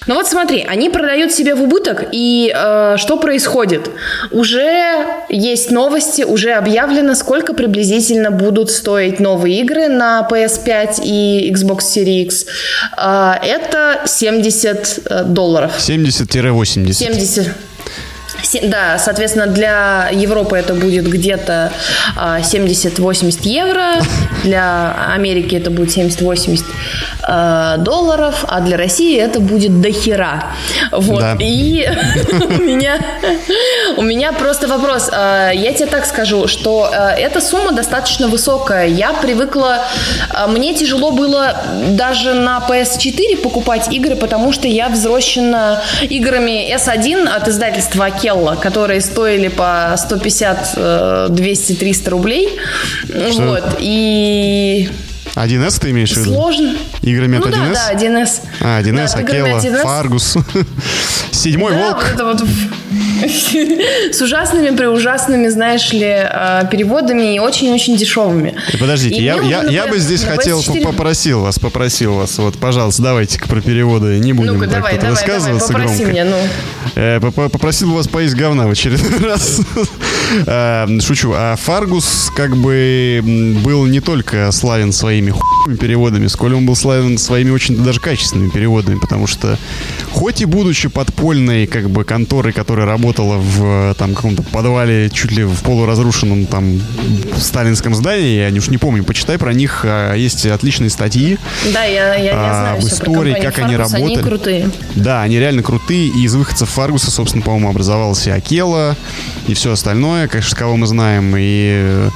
[0.08, 3.90] Ну вот смотри, они продают себе в убыток, и э, что происходит?
[4.32, 11.80] Уже есть новости, уже объявлено, сколько приблизительно будут стоить новые игры на PS5 и Xbox
[11.80, 12.46] Series X.
[12.98, 15.74] Э, это 70 э, долларов.
[15.78, 16.94] 70-80.
[16.94, 17.48] 70.
[18.44, 21.72] Се- Да, соответственно, для Европы это будет где-то
[22.16, 23.96] а, 70-80 евро,
[24.44, 26.64] для Америки это будет 70-80
[27.24, 30.46] а, долларов, а для России это будет до хера.
[30.92, 31.20] Вот.
[31.20, 31.38] Да.
[31.40, 31.88] И
[32.32, 33.00] у меня,
[33.98, 35.10] у меня просто вопрос.
[35.12, 38.88] А, Я тебе так скажу, что а, эта сумма достаточно высокая.
[38.88, 39.84] Я привыкла...
[40.30, 41.56] а, Мне тяжело было
[41.90, 49.02] даже на PS4 покупать игры, потому что я взросшена играми S1 от издательства Акелла, которые
[49.02, 52.60] стоили по 150, э, 200, 300 рублей.
[53.10, 53.64] Вот.
[53.80, 54.37] И
[55.36, 56.32] 1С ты имеешь в виду?
[56.34, 56.76] сложно.
[57.02, 57.74] Играми от Ну да, 1С?
[57.74, 58.42] да, 1С.
[58.62, 59.82] А, 1С, Да, Акела, 1С.
[59.84, 60.38] Фаргус.
[61.32, 61.98] Седьмой Да, волк.
[62.04, 62.44] вот это вот
[64.12, 68.56] с ужасными, преужасными, знаешь ли, э, переводами и очень-очень дешевыми.
[68.74, 72.38] И Подождите, И я, я, я бы здесь хотел, PS4 по- попросил вас, попросил вас,
[72.38, 76.04] вот, пожалуйста, давайте-ка про переводы, не будем Ну-ка, так давай, вот давай, давай, высказываться попроси
[76.04, 76.12] громко.
[76.12, 76.38] меня, ну.
[76.96, 79.62] Э, поп- Попросил вас поесть говна в очередной раз.
[80.46, 81.34] Э, Шучу.
[81.36, 83.22] А Фаргус как бы
[83.64, 88.50] был не только славен своими хуйными переводами, сколь он был славен своими очень даже качественными
[88.50, 89.58] переводами, потому что
[90.12, 95.32] хоть и будучи подпольной как бы конторой, которая работала в э, там каком-то подвале чуть
[95.32, 96.82] ли в полуразрушенном там
[97.38, 101.38] сталинском здании, я уж не помню, почитай про них, а, есть отличные статьи.
[101.74, 104.24] Да, я, я, я А, знаю об истории, как они Fargus, Они работали.
[104.24, 104.70] крутые.
[104.96, 106.08] Да, они реально крутые.
[106.08, 108.96] И из выходцев Фаргуса, собственно, по-моему, образовался Акела
[109.48, 111.34] и все остальное, конечно, кого мы знаем.
[111.38, 112.08] И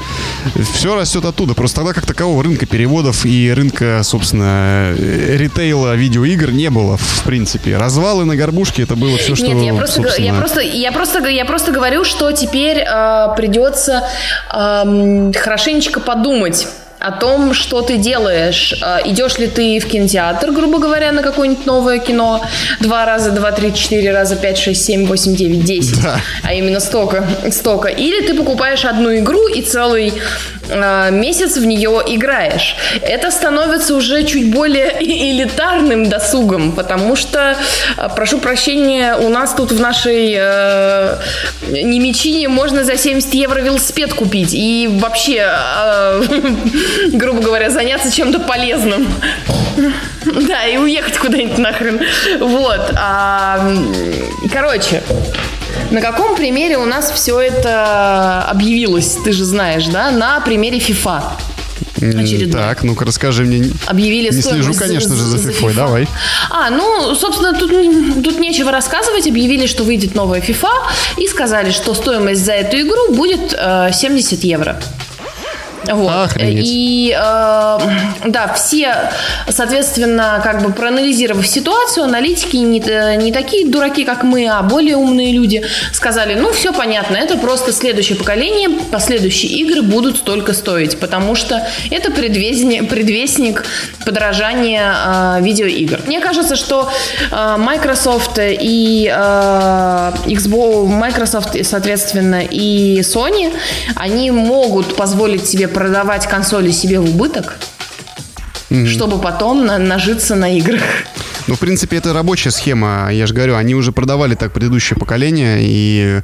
[0.74, 1.54] все растет оттуда.
[1.54, 7.24] Просто тогда как такового рынка переводов и рынка, собственно, э, ритейла видеоигр не было, в
[7.24, 7.78] принципе.
[7.78, 11.26] Развалы на горбушке это было все, что, Нет, я просто, собственно, я просто, я просто,
[11.30, 14.04] я просто говорю, что теперь э, придется
[14.52, 16.68] эм, хорошенечко подумать
[17.02, 18.74] о том, что ты делаешь.
[18.82, 22.42] Э, идешь ли ты в кинотеатр, грубо говоря, на какое-нибудь новое кино
[22.80, 26.00] два раза, два, три, четыре раза, пять, шесть, семь, восемь, девять, десять.
[26.44, 27.88] А именно столько, столько.
[27.88, 30.14] Или ты покупаешь одну игру и целый
[30.70, 32.76] э, месяц в нее играешь.
[33.02, 37.58] Это становится уже чуть более элитарным досугом, потому что,
[37.98, 41.18] э, прошу прощения, у нас тут в нашей э,
[41.72, 46.24] Немечине можно за 70 евро велосипед купить и вообще, э,
[47.12, 49.08] грубо говоря, заняться чем-то полезным.
[50.26, 52.00] Да, и уехать куда-нибудь нахрен.
[52.40, 52.92] Вот.
[52.96, 53.74] а,
[54.52, 55.02] короче,
[55.90, 60.12] на каком примере у нас все это объявилось, ты же знаешь, да?
[60.12, 61.24] На примере FIFA.
[61.98, 62.52] очередной.
[62.52, 63.72] Так, ну-ка расскажи мне.
[63.88, 65.74] Объявили Не слежу, конечно же, за за FIFA, FIFA.
[65.76, 66.08] давай.
[66.50, 67.72] А, ну, собственно, тут,
[68.24, 69.28] тут нечего рассказывать.
[69.28, 70.70] Объявили, что выйдет новая FIFA
[71.18, 74.80] и сказали, что стоимость за эту игру будет э, 70 евро.
[75.86, 76.12] Вот.
[76.12, 76.66] Охренеть.
[76.66, 77.80] И э,
[78.26, 79.12] да, все,
[79.50, 84.96] соответственно, как бы проанализировав ситуацию, аналитики не, э, не такие дураки, как мы, а более
[84.96, 91.00] умные люди, сказали, ну, все понятно, это просто следующее поколение, последующие игры будут столько стоить,
[91.00, 93.66] потому что это предвестник, предвестник
[94.06, 94.94] подорожания
[95.38, 96.02] э, видеоигр.
[96.06, 96.90] Мне кажется, что
[97.32, 103.54] э, Microsoft и э, Xbox, Microsoft, соответственно, и Sony,
[103.96, 107.56] они могут позволить себе продавать консоли себе в убыток,
[108.88, 110.82] чтобы потом на- нажиться на играх.
[111.48, 113.10] Ну, в принципе, это рабочая схема.
[113.12, 116.22] Я же говорю, они уже продавали так предыдущее поколение, и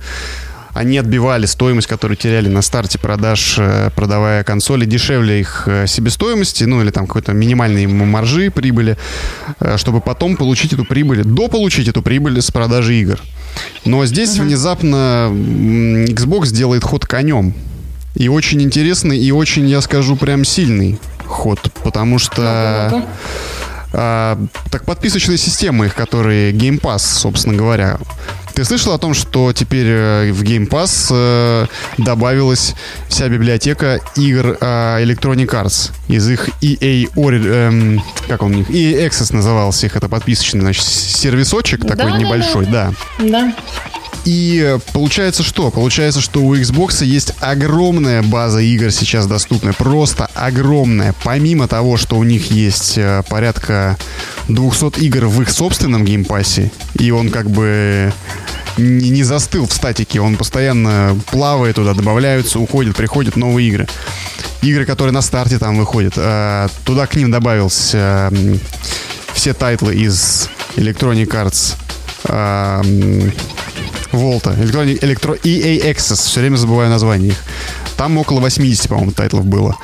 [0.74, 6.66] они отбивали стоимость, которую теряли на старте продаж, э, продавая консоли, дешевле их э, себестоимости,
[6.66, 8.96] ну, или там какой-то минимальной маржи прибыли,
[9.60, 13.20] э, чтобы потом получить эту прибыль, дополучить эту прибыль с продажи игр.
[13.86, 17.56] Но здесь внезапно м, Xbox делает ход конем.
[18.18, 22.90] И очень интересный, и очень, я скажу, прям сильный ход, потому что...
[22.92, 23.06] Ну-ка.
[23.94, 24.38] А,
[24.70, 27.98] так подписочные системы их, которые Game Pass, собственно говоря.
[28.54, 31.68] Ты слышал о том, что теперь э, в Game Pass э,
[32.00, 32.74] добавилась
[33.08, 38.70] вся библиотека игр э, Electronic Arts из их EA Ori- эм, как он у них?
[38.70, 42.18] EA Access назывался их, это подписочный, значит, сервисочек такой Да-да-да.
[42.18, 42.94] небольшой, да.
[43.20, 43.54] Да.
[44.28, 45.72] И получается что?
[45.72, 49.72] Получается, что у Xbox есть огромная база игр сейчас доступная.
[49.72, 51.16] Просто огромная.
[51.24, 53.96] Помимо того, что у них есть э, порядка
[54.50, 58.12] 200 игр в их собственном Game Pass е, и он как бы
[58.76, 63.88] не, застыл в статике, он постоянно плавает туда, добавляются, уходят, приходят новые игры.
[64.62, 66.16] Игры, которые на старте там выходят.
[66.18, 68.30] Э, Туда к ним добавился
[69.32, 71.78] все тайтлы из Electronic Arts.
[74.12, 77.38] Волта, Electronic, Electro, EA Access, все время забываю название их.
[77.98, 79.76] Там около 80, по-моему, тайтлов было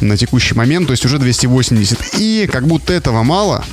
[0.00, 1.98] на текущий момент, то есть уже 280.
[2.18, 3.64] И как будто этого мало,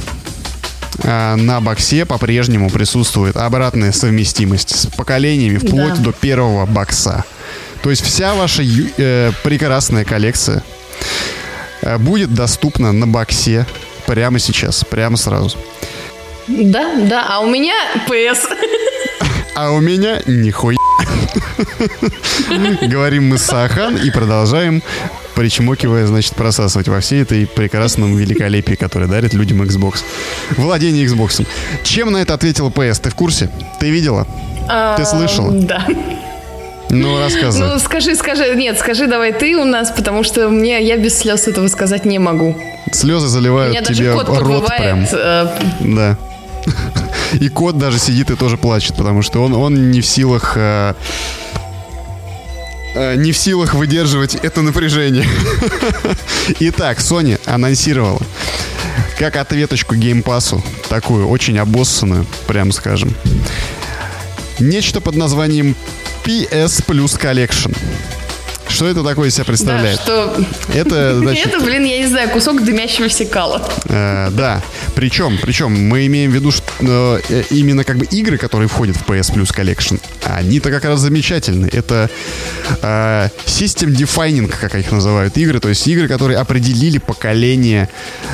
[1.04, 6.02] а, на боксе по-прежнему присутствует обратная совместимость с поколениями вплоть Да.
[6.02, 7.24] до первого бокса.
[7.84, 10.64] То есть вся ваша э, прекрасная коллекция
[11.82, 13.68] э, будет доступна на боксе
[14.08, 15.58] прямо сейчас, прямо сразу.
[16.48, 17.76] Да, да, а у меня
[18.08, 18.40] PS.
[19.56, 20.78] А у меня нихуя.
[22.82, 24.84] Говорим мы с Сахан и продолжаем,
[25.36, 30.04] причмокивая, значит, просасывать во всей этой прекрасном великолепии, которое дарит людям Xbox.
[30.58, 31.46] Владение Xbox.
[31.84, 33.02] Чем на это ответила PS?
[33.02, 33.50] Ты в курсе?
[33.80, 34.28] Ты видела?
[34.98, 35.52] Ты слышала?
[35.52, 35.86] Да.
[36.90, 37.70] Ну, рассказывай.
[37.74, 41.48] Ну, скажи, скажи, нет, скажи давай ты у нас, потому что мне, я без слез
[41.48, 42.56] этого сказать не могу.
[42.92, 45.06] Слезы заливают тебе рот прям.
[45.12, 45.48] э,
[45.80, 46.18] Да.
[47.34, 50.54] И кот даже сидит и тоже плачет, потому что он, он не в силах...
[50.56, 50.94] э,
[52.96, 55.28] э, не в силах выдерживать это напряжение.
[56.60, 58.22] Итак, Sony анонсировала
[59.18, 63.14] как ответочку геймпасу, такую очень обоссанную, прям скажем,
[64.60, 65.76] нечто под названием
[66.26, 67.76] PS Plus Collection.
[68.68, 70.00] Что это такое из себя Да, представляет?
[70.02, 70.36] что...
[70.74, 73.70] Это, значит, Это, блин, я не знаю, кусок дымящегося кала.
[73.86, 74.62] Э, да,
[74.96, 79.06] причем, причем мы имеем в виду, что э, именно как бы игры, которые входят в
[79.08, 81.70] PS Plus Collection, они-то как раз замечательны.
[81.72, 82.10] Это
[82.82, 87.90] э, System Defining, как их называют игры, то есть игры, которые определили поколение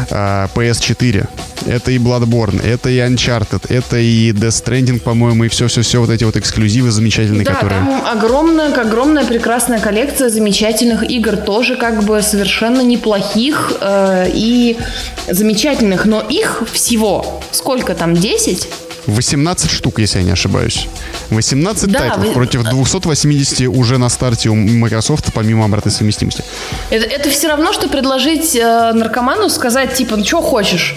[0.10, 1.28] э, PS4.
[1.67, 6.24] Это и Bloodborne, это и Uncharted, это и Death Stranding, по-моему, и все-все-все вот эти
[6.24, 7.80] вот эксклюзивы замечательные, Да, которые...
[7.80, 14.78] там огромная, огромная прекрасная коллекция замечательных игр, тоже как бы совершенно неплохих э, и
[15.30, 18.67] замечательных, но их всего сколько там, 10?
[19.07, 20.87] 18 штук, если я не ошибаюсь.
[21.31, 26.43] 18 Да, тайтлов вы- против 280 уже на старте у Microsoft, помимо обратной совместимости.
[26.91, 30.95] Это, это все равно, что предложить э, наркоману сказать, типа, ну что хочешь?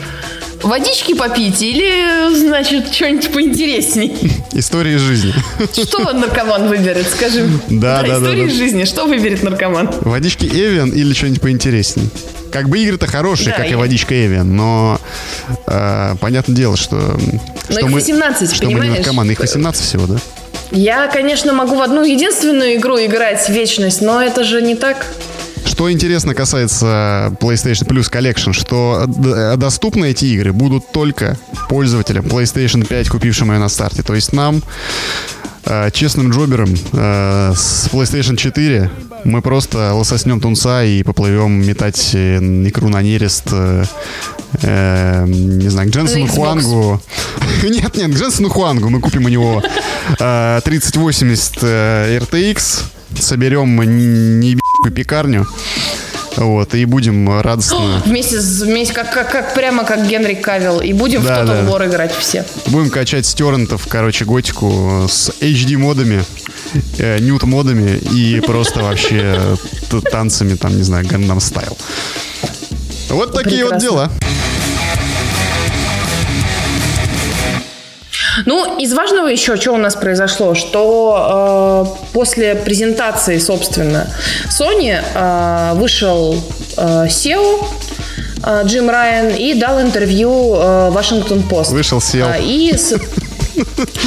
[0.63, 4.17] Водички попить или, значит, что-нибудь поинтересней?
[4.53, 5.35] История из жизни.
[5.73, 7.49] Что наркоман выберет, скажи?
[7.69, 9.91] Да, да, да, из жизни, что выберет наркоман?
[10.01, 12.09] Водички Эвиан или что-нибудь поинтересней.
[12.51, 15.01] Как бы игры-то хорошие, Да, как и водичка Эвиан, но
[15.67, 17.19] э, понятное дело, что,
[17.69, 18.99] что их мы, 18, что мы не понимаешь?
[18.99, 19.33] наркоманы.
[19.33, 20.17] Их 18 всего, да?
[20.71, 25.07] Я, конечно, могу в одну единственную игру играть вечность, но это же не так.
[25.67, 31.37] Что интересно касается PlayStation Plus Collection, что д- доступны эти игры будут только
[31.69, 34.03] пользователям PlayStation 5, купившим ее на старте.
[34.03, 34.63] То есть нам
[35.65, 38.91] э, честным джобером э, с PlayStation 4
[39.25, 43.85] мы просто лососнем тунца и поплывем метать э, икру на нерест э,
[44.63, 47.01] э, не знаю, к Дженсону Хуангу.
[47.63, 48.91] нет, нет, к Дженсону Хуангу.
[48.91, 49.63] Мы купим у него
[50.21, 52.83] э, 3080 э, RTX,
[53.23, 53.77] соберем
[54.41, 54.59] не
[54.95, 55.47] пекарню.
[56.37, 58.03] Вот, и будем радостно...
[58.07, 60.81] Вместе, вместе как, как, как, прямо как Генри Кавилл.
[60.81, 61.71] И будем да, в Total да.
[61.71, 62.45] War играть все.
[62.67, 66.25] Будем качать с торрентов, короче, готику с HD-модами,
[66.99, 69.57] э, нют-модами и просто вообще
[70.11, 71.77] танцами, там, не знаю, Gangnam Style.
[73.11, 74.11] Вот такие вот дела.
[78.47, 84.07] Ну, из важного еще, что у нас произошло, что э, после презентации, собственно,
[84.49, 86.35] Sony э, вышел
[86.77, 87.67] э, SEO
[88.45, 91.71] э, Джим Райан и дал интервью э, Washington Post.
[91.71, 92.33] Вышел SEO.
[92.35, 92.95] Э, и с...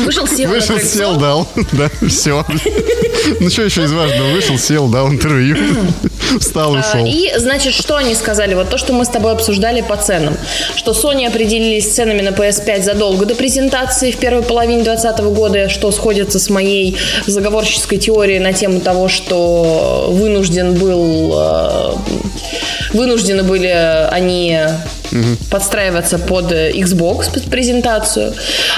[0.06, 1.48] Вышел, сел Вышел, сел, дал.
[1.74, 2.46] Да, все.
[3.40, 4.32] Ну, что еще из важного?
[4.32, 5.58] Вышел, сел, дал интервью.
[6.40, 7.06] Встал, а, ушел.
[7.06, 8.54] И, значит, что они сказали?
[8.54, 10.36] Вот то, что мы с тобой обсуждали по ценам.
[10.76, 15.70] Что Sony определились с ценами на PS5 задолго до презентации в первой половине 2020 года,
[15.70, 21.34] что сходится с моей заговорческой теорией на тему того, что вынужден был...
[21.36, 21.94] Э,
[22.94, 23.68] вынуждены были
[24.12, 24.58] они
[25.12, 25.38] угу.
[25.50, 28.34] подстраиваться под Xbox под презентацию.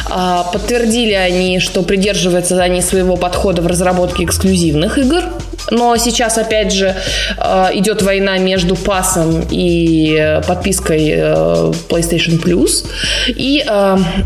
[0.09, 5.23] А, подтвердили они, что придерживаются они своего подхода в разработке эксклюзивных игр.
[5.71, 6.95] Но сейчас, опять же,
[7.37, 12.85] а, идет война между пасом и подпиской э, PlayStation Plus.
[13.27, 13.63] И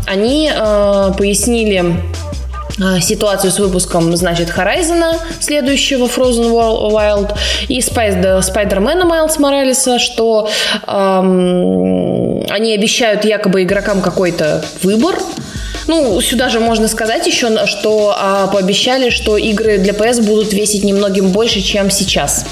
[0.06, 0.50] они
[1.18, 1.84] пояснили
[3.00, 7.36] ситуацию с выпуском, значит, Horizon следующего Frozen Wild
[7.68, 10.48] и Spider-Man Майлз Моралеса, что
[10.86, 15.16] эм, они обещают якобы игрокам какой-то выбор,
[15.86, 20.84] ну, сюда же можно сказать еще, что а, пообещали, что игры для PS будут весить
[20.84, 22.46] немногим больше, чем сейчас.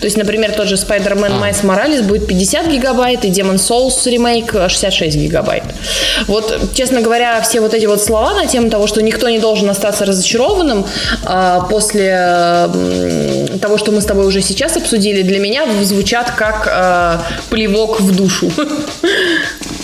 [0.00, 1.48] То есть, например, тот же Spider-Man а.
[1.48, 5.64] Miles Morales будет 50 гигабайт, и Demon Souls ремейк 66 гигабайт.
[6.26, 9.68] Вот, честно говоря, все вот эти вот слова на тему того, что никто не должен
[9.68, 10.86] остаться разочарованным
[11.24, 16.68] а, после а, того, что мы с тобой уже сейчас обсудили, для меня звучат как
[16.70, 18.50] а, плевок в душу.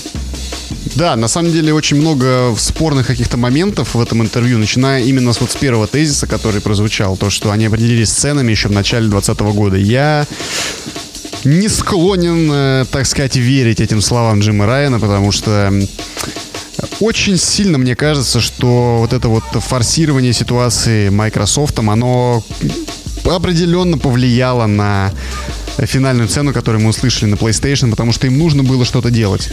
[0.94, 5.40] Да, на самом деле очень много спорных каких-то моментов в этом интервью, начиная именно с
[5.40, 9.56] вот с первого тезиса, который прозвучал, то, что они определились ценами еще в начале 2020
[9.56, 9.76] года.
[9.76, 10.24] Я
[11.42, 15.72] не склонен, э, так сказать, верить этим словам Джима Райана, потому что
[17.00, 22.44] очень сильно мне кажется, что вот это вот форсирование ситуации Microsoft, оно
[23.24, 25.12] определенно повлияло на
[25.78, 29.50] финальную цену, которую мы услышали на PlayStation, потому что им нужно было что-то делать.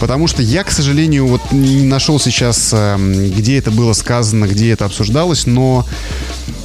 [0.00, 4.70] Потому что я, к сожалению, вот не нашел сейчас, эм, где это было сказано, где
[4.70, 5.86] это обсуждалось, но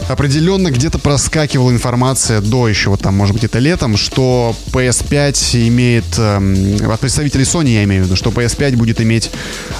[0.07, 6.05] определенно где-то проскакивала информация до еще, вот там, может быть, это летом, что PS5 имеет,
[6.17, 9.29] э, от представителей Sony я имею в виду, что PS5 будет иметь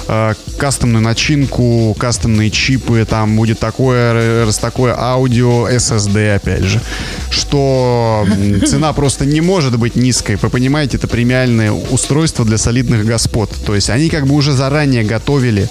[0.08, 6.80] э, кастомную начинку, кастомные чипы, там будет такое, раз такое аудио, SSD, опять же,
[7.30, 8.26] что
[8.66, 10.36] цена просто не может быть низкой.
[10.36, 13.50] Вы понимаете, это премиальное устройство для солидных господ.
[13.66, 15.68] То есть они как бы уже заранее готовили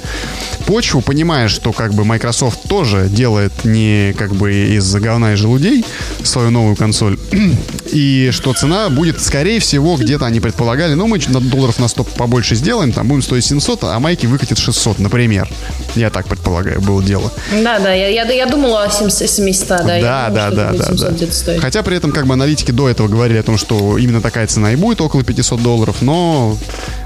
[0.65, 5.85] почву, понимая, что как бы Microsoft тоже делает не как бы из говна и желудей
[6.23, 7.17] свою новую консоль.
[7.91, 12.03] И что цена будет, скорее всего, где-то они предполагали, ну, мы на долларов на 100
[12.03, 15.49] побольше сделаем, там будем стоить 700, а майки выкатит 600, например.
[15.95, 17.31] Я так предполагаю, было дело.
[17.63, 19.83] Да, да, я, я, я думала о 700, да.
[19.83, 21.59] Да, я да, думала, да, да, да.
[21.59, 24.73] Хотя при этом как бы аналитики до этого говорили о том, что именно такая цена
[24.73, 26.57] и будет, около 500 долларов, но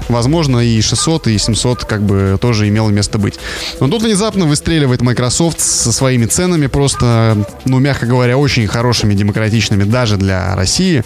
[0.08, 3.38] возможно и 600, и 700 как бы тоже имело место быть.
[3.80, 9.84] Но тут внезапно выстреливает Microsoft со своими ценами просто, ну, мягко говоря, очень хорошими, демократичными
[9.84, 11.04] даже для России.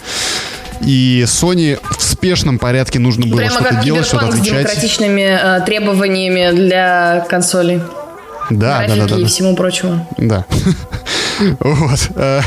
[0.81, 4.47] И Sony в спешном порядке нужно было Прямо что-то делать, что-то отвечать.
[4.47, 7.81] с демократичными э, требованиями для консолей.
[8.49, 9.15] Да, да, да, да.
[9.17, 10.07] и всему прочему.
[10.17, 10.45] Да.
[11.59, 12.09] Вот.
[12.15, 12.41] Э,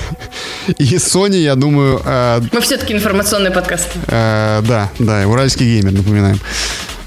[0.79, 2.01] и Sony, я думаю...
[2.05, 3.89] Э, Мы все-таки информационный подкаст.
[4.07, 6.39] Да, да, уральский геймер, напоминаем.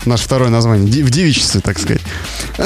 [0.05, 1.03] Наше второе название.
[1.03, 2.01] В девичестве, так сказать.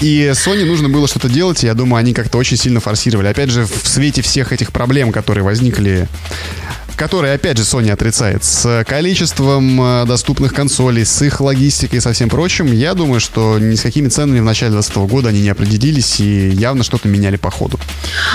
[0.00, 3.28] И Sony нужно было что-то делать, и я думаю, они как-то очень сильно форсировали.
[3.28, 6.08] Опять же, в свете всех этих проблем, которые возникли
[6.96, 12.12] который, опять же, Sony отрицает, с количеством э, доступных консолей, с их логистикой и со
[12.12, 15.50] всем прочим, я думаю, что ни с какими ценами в начале 2020 года они не
[15.50, 17.78] определились и явно что-то меняли по ходу.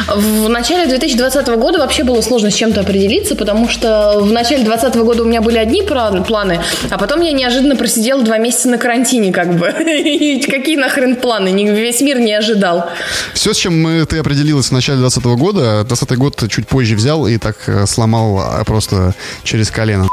[0.08, 5.02] В начале 2020 года вообще было сложно с чем-то определиться, потому что в начале 2020
[5.02, 9.34] года у меня были одни планы, а потом я неожиданно просидела два месяца на карантине,
[9.34, 9.72] как бы.
[10.48, 11.50] Какие нахрен планы?
[11.52, 12.90] Весь мир не ожидал.
[13.34, 17.38] Все, с чем ты определилась в начале 2020 года, 2020 год чуть позже взял и
[17.38, 20.08] так э, сломал а, просто через колено.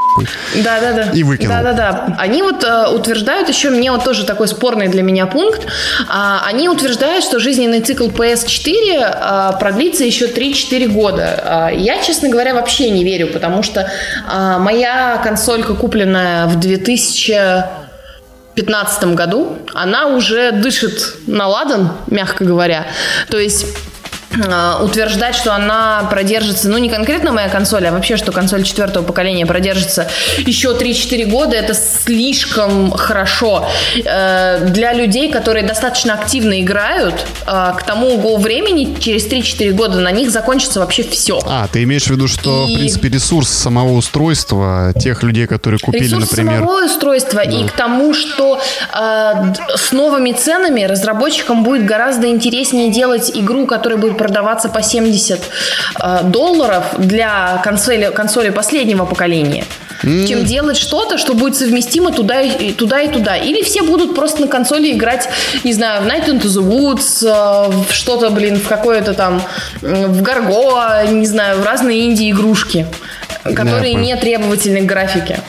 [0.56, 1.10] Да, да, да.
[1.12, 1.54] И выкинул.
[1.54, 2.16] Да, да, да.
[2.18, 5.68] Они вот э, утверждают еще, мне вот тоже такой спорный для меня пункт, э,
[6.08, 11.70] они утверждают, что жизненный цикл PS4 э, продлится еще 3-4 года.
[11.72, 17.78] Э, я, честно говоря, вообще не верю, потому что э, моя консолька, купленная в 2000
[18.58, 22.86] 2015 году, она уже дышит на ладан, мягко говоря.
[23.30, 23.66] То есть
[24.82, 29.46] утверждать, что она продержится, ну не конкретно моя консоль, а вообще, что консоль четвертого поколения
[29.46, 30.08] продержится
[30.38, 33.68] еще 3-4 года, это слишком хорошо.
[34.04, 37.14] Э, для людей, которые достаточно активно играют,
[37.46, 41.40] э, к тому времени, через 3-4 года на них закончится вообще все.
[41.46, 42.74] А, ты имеешь в виду, что, и...
[42.74, 46.60] в принципе, ресурс самого устройства, тех людей, которые купили, ресурс например...
[46.60, 47.50] самого устройства да.
[47.50, 48.60] и к тому, что
[48.92, 55.40] с новыми ценами разработчикам будет гораздо интереснее делать игру, которая будет продаваться по 70
[56.00, 59.64] э, долларов для консоли, консоли последнего поколения,
[60.02, 60.26] mm.
[60.26, 63.36] чем делать что-то, что будет совместимо туда и, туда и туда.
[63.36, 65.28] Или все будут просто на консоли играть,
[65.64, 69.42] не знаю, в Night into the Woods, э, в что-то, блин, в какое-то там,
[69.80, 72.86] в Гарго, не знаю, в разные инди-игрушки,
[73.56, 75.40] которые yeah, не требовательны к графике.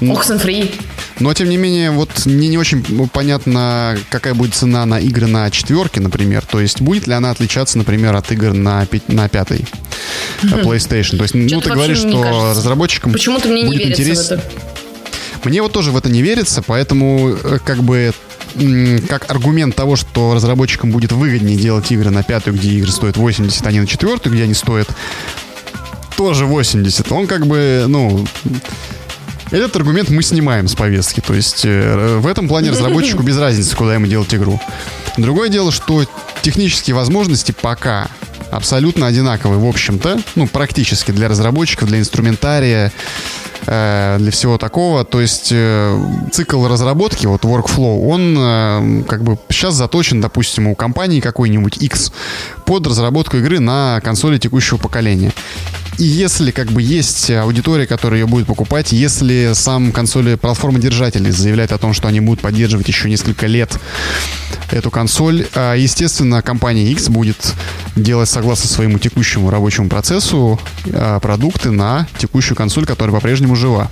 [0.00, 0.72] Oxenfree.
[1.20, 5.50] Но, тем не менее, вот мне не очень понятно, какая будет цена на игры на
[5.50, 6.44] четверке, например.
[6.44, 9.64] То есть, будет ли она отличаться, например, от игр на, на пятой
[10.42, 11.16] PlayStation?
[11.16, 14.28] То есть, ну, ты говоришь, что разработчикам Почему-то мне не верится интерес...
[14.28, 14.42] в это.
[15.44, 18.14] Мне вот тоже в это не верится, поэтому э, как бы
[19.08, 23.66] как аргумент того, что разработчикам будет выгоднее делать игры на пятую, где игры стоят 80,
[23.66, 24.88] а не на четвертую, где они стоят
[26.16, 27.10] тоже 80.
[27.12, 28.24] Он как бы, ну,
[29.54, 31.20] этот аргумент мы снимаем с повестки.
[31.20, 34.60] То есть э, в этом плане разработчику без разницы, куда ему делать игру.
[35.16, 36.04] Другое дело, что
[36.42, 38.08] технические возможности пока
[38.50, 42.92] абсолютно одинаковые, в общем-то, ну, практически для разработчиков, для инструментария,
[43.66, 45.04] э, для всего такого.
[45.04, 45.98] То есть э,
[46.32, 52.12] цикл разработки, вот workflow, он э, как бы сейчас заточен, допустим, у компании какой-нибудь X
[52.64, 55.32] под разработку игры на консоли текущего поколения.
[55.98, 61.30] И если как бы есть аудитория, которая ее будет покупать, если сам консоли платформа держателей
[61.30, 63.78] заявляет о том, что они будут поддерживать еще несколько лет
[64.70, 67.54] эту консоль, а, естественно, компания X будет
[67.94, 70.60] делать согласно своему текущему рабочему процессу
[70.92, 73.90] а, продукты на текущую консоль, которая по-прежнему жива.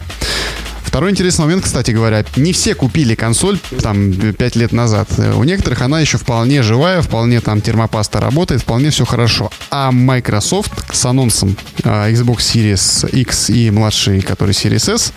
[0.93, 5.09] Второй интересный момент, кстати говоря, не все купили консоль там 5 лет назад.
[5.37, 9.51] У некоторых она еще вполне живая, вполне там термопаста работает, вполне все хорошо.
[9.71, 15.15] А Microsoft с анонсом э, Xbox Series X и младший, который Series S,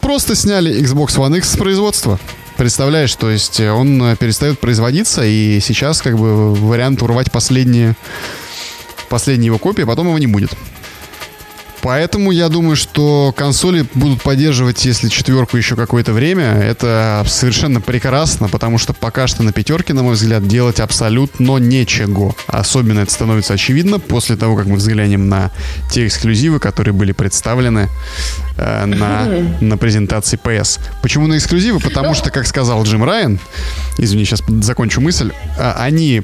[0.00, 2.20] просто сняли Xbox One X с производства.
[2.58, 7.96] Представляешь, то есть он перестает производиться, и сейчас как бы вариант урвать последние,
[9.08, 10.50] последние его копии, а потом его не будет.
[11.82, 16.44] Поэтому я думаю, что консоли будут поддерживать, если четверку еще какое-то время.
[16.44, 22.34] Это совершенно прекрасно, потому что пока что на пятерке, на мой взгляд, делать абсолютно нечего.
[22.46, 25.50] Особенно это становится очевидно после того, как мы взглянем на
[25.90, 27.88] те эксклюзивы, которые были представлены
[28.56, 29.26] э, на,
[29.60, 30.80] на презентации PS.
[31.02, 31.80] Почему на эксклюзивы?
[31.80, 33.38] Потому что, как сказал Джим Райан,
[33.98, 36.22] извини, сейчас закончу мысль, э, они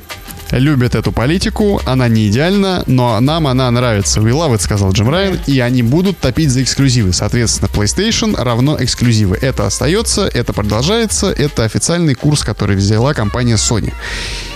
[0.50, 4.20] любят эту политику, она не идеальна, но нам она нравится.
[4.20, 7.12] We love it, сказал Джим Райан, и они будут топить за эксклюзивы.
[7.12, 9.38] Соответственно, PlayStation равно эксклюзивы.
[9.40, 13.92] Это остается, это продолжается, это официальный курс, который взяла компания Sony.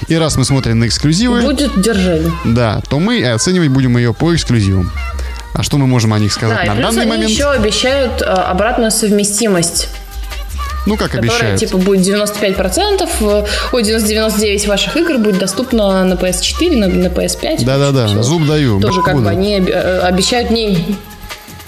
[0.09, 1.43] И раз мы смотрим на эксклюзивы...
[1.43, 2.23] Будет держать.
[2.45, 4.91] Да, то мы оценивать будем ее по эксклюзивам.
[5.53, 7.31] А что мы можем о них сказать да, на данный они момент?
[7.31, 9.89] еще обещают э, обратную совместимость
[10.87, 11.61] ну, как которая, обещают.
[11.61, 17.65] типа, будет 95%, э, ой, 99 ваших игр будет доступно на PS4, на, на PS5.
[17.65, 18.81] Да-да-да, зуб даю.
[18.81, 20.97] Тоже как бы они э, обещают не...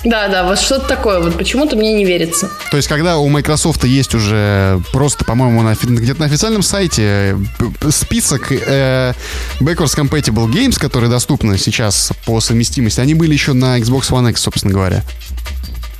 [0.04, 1.20] Да, да, вот что-то такое.
[1.20, 2.50] Вот почему-то мне не верится.
[2.72, 7.90] То есть, когда у Microsoft есть уже просто, по-моему, на, где-то на официальном сайте э,
[7.90, 9.12] список э,
[9.60, 14.40] backwards compatible games, которые доступны сейчас по совместимости, они были еще на Xbox One X,
[14.40, 15.04] собственно говоря.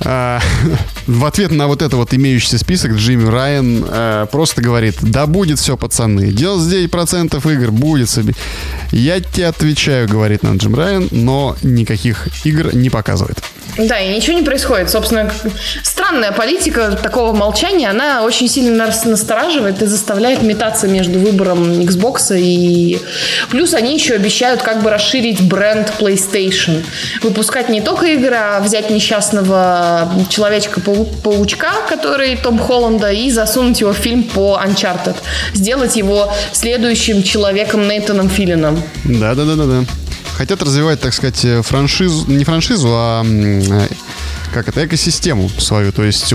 [0.05, 0.39] А,
[1.07, 5.59] в ответ на вот это вот имеющийся список Джимми Райан а, просто говорит, да будет
[5.59, 8.33] все, пацаны, 99% игр будет себе.
[8.91, 13.41] Я тебе отвечаю, говорит нам Джим Райан, но никаких игр не показывает.
[13.77, 14.89] Да, и ничего не происходит.
[14.89, 15.31] Собственно,
[15.83, 22.37] странная политика такого молчания, она очень сильно нас настораживает и заставляет метаться между выбором Xbox
[22.37, 22.99] и...
[23.49, 26.83] Плюс они еще обещают как бы расширить бренд PlayStation.
[27.21, 33.97] Выпускать не только игры, а взять несчастного Человечка-паучка, который Том Холланда, и засунуть его в
[33.97, 35.15] фильм по Uncharted.
[35.53, 38.81] Сделать его следующим человеком Нейтаном Филином.
[39.03, 39.85] Да-да-да-да-да
[40.37, 43.87] хотят развивать, так сказать, э, франшизу, не франшизу, а э,
[44.53, 45.91] как это, экосистему свою.
[45.91, 46.33] То есть...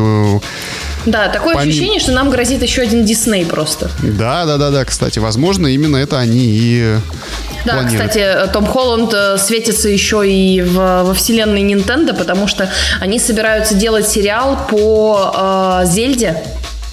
[1.07, 1.71] Да, такое помимо...
[1.71, 3.91] ощущение, что нам грозит еще один Дисней просто.
[4.03, 6.97] Да, да, да, да, кстати, возможно, именно это они и
[7.65, 8.11] да, планируют.
[8.11, 12.71] кстати, Том Холланд э, светится еще и в, во вселенной Nintendo, потому что
[13.01, 16.43] они собираются делать сериал по э, Зельде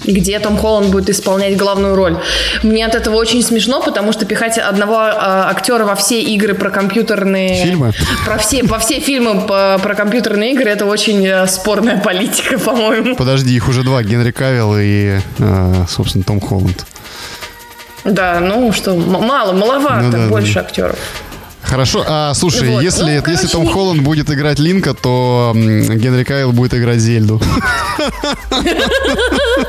[0.04, 2.18] где Том Холланд будет исполнять главную роль.
[2.62, 6.70] Мне от этого очень смешно, потому что пихать одного э, актера во все игры про
[6.70, 7.62] компьютерные...
[7.62, 7.92] Фильмы?
[8.24, 13.16] Про все, во все фильмы по, про компьютерные игры это очень э, спорная политика, по-моему.
[13.16, 14.02] Подожди, их уже два.
[14.02, 16.86] Генри Кавилл и, э, собственно, Том Холланд.
[18.04, 20.60] Да, ну что, мало, маловато, ну, да, больше да.
[20.60, 20.98] актеров.
[21.66, 22.82] Хорошо, а слушай, вот.
[22.82, 27.40] если, ну, короче, если Том Холланд будет играть Линка, то Генри Кайл будет играть Зельду.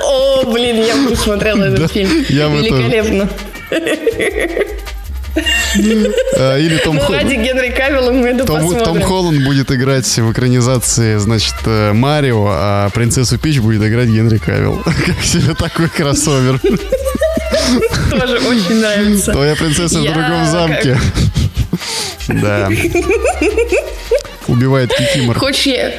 [0.04, 2.10] О, блин, я посмотрела этот фильм.
[2.30, 3.30] Великолепно.
[6.38, 8.86] А, или Том ну, ради Генри Кавилла мы это Том, посмотрим.
[8.86, 14.38] Том Холланд будет играть в экранизации, значит, э, Марио, а принцессу Пич будет играть Генри
[14.38, 14.82] Кавилл.
[15.06, 16.60] Как себе такой кроссовер.
[18.10, 19.32] Тоже очень нравится.
[19.32, 20.98] Твоя принцесса в другом замке.
[22.28, 22.70] Да.
[24.48, 25.38] Убивает Кикимор.
[25.38, 25.94] Хочешь я...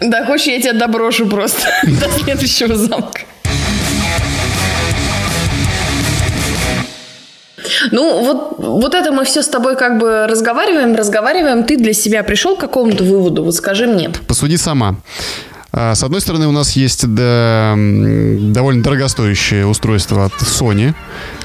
[0.00, 3.20] Да, хочешь я тебя доброшу просто до следующего замка.
[7.90, 11.64] Ну, вот, вот это мы все с тобой как бы разговариваем, разговариваем.
[11.64, 13.44] Ты для себя пришел к какому-то выводу?
[13.44, 14.10] Вот скажи мне.
[14.26, 14.96] Посуди сама.
[15.72, 20.94] А, с одной стороны, у нас есть да, довольно дорогостоящее устройство от Sony.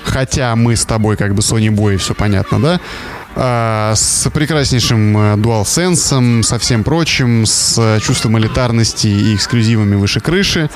[0.04, 2.80] Хотя мы с тобой как бы Sony Boy, все понятно, да?
[3.40, 10.72] А, с прекраснейшим э, DualSense, со всем прочим, с чувством элитарности и эксклюзивами выше крыши,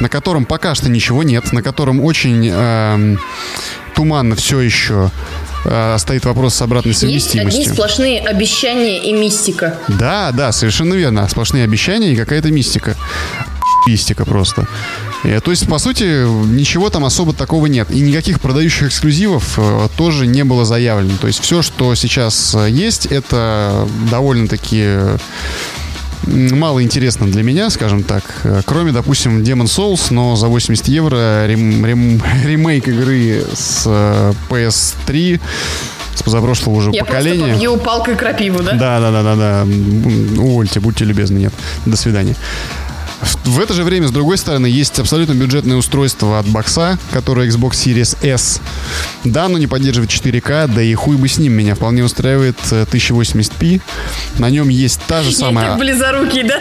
[0.00, 3.16] на котором пока что ничего нет, на котором очень э,
[3.94, 5.10] туманно все еще
[5.66, 7.60] э, стоит вопрос с обратной совместимостью.
[7.60, 9.78] Есть одни сплошные обещания и мистика.
[9.88, 11.28] Да, да, совершенно верно.
[11.28, 12.96] Сплошные обещания и какая-то мистика.
[13.86, 14.66] Мистика просто.
[15.24, 17.90] Э, то есть, по сути, ничего там особо такого нет.
[17.90, 21.16] И никаких продающих эксклюзивов э, тоже не было заявлено.
[21.20, 25.18] То есть, все, что сейчас э, есть, это довольно-таки
[26.26, 28.24] мало интересно для меня, скажем так.
[28.64, 33.86] Кроме, допустим, Demon Souls, но за 80 евро рем, рем, ремейк игры с
[34.48, 35.40] PS3
[36.16, 37.34] с позапрошлого уже Я поколения.
[37.34, 38.72] Я просто побью палкой крапиву, да?
[38.72, 39.66] Да, да, да, да, да.
[40.40, 41.52] Увольте, будьте любезны, нет.
[41.84, 42.34] До свидания.
[43.44, 47.72] В это же время, с другой стороны, есть абсолютно бюджетное устройство от бокса, которое Xbox
[47.72, 48.60] Series S.
[49.24, 53.76] Да, оно не поддерживает 4К, да и хуй бы с ним меня вполне устраивает 1080p.
[53.76, 55.70] Э, На нем есть та же самая...
[55.72, 56.60] Я близорукий, да?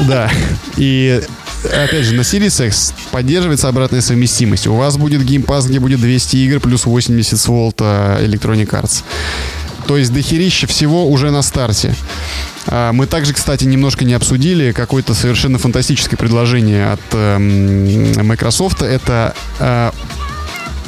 [0.00, 0.30] Да.
[0.76, 1.20] И
[1.64, 4.66] опять же, на Series X поддерживается обратная совместимость.
[4.66, 9.02] У вас будет Pass, где будет 200 игр плюс 80 волт Electronic Arts.
[9.86, 11.94] То есть дохерища всего уже на старте.
[12.66, 18.82] А, мы также, кстати, немножко не обсудили какое-то совершенно фантастическое предложение от эм, Microsoft.
[18.82, 19.90] Это э,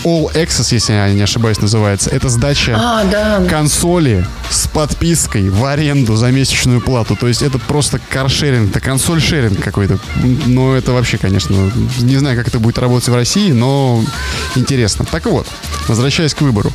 [0.05, 2.11] All Access, если я не ошибаюсь, называется.
[2.11, 3.45] Это сдача а, да.
[3.49, 7.16] консоли с подпиской в аренду за месячную плату.
[7.16, 9.99] То есть это просто каршеринг, это консоль-шеринг какой-то.
[10.47, 14.03] Но это вообще, конечно, не знаю, как это будет работать в России, но
[14.57, 15.05] интересно.
[15.11, 15.47] Так вот,
[15.87, 16.73] возвращаясь к выбору.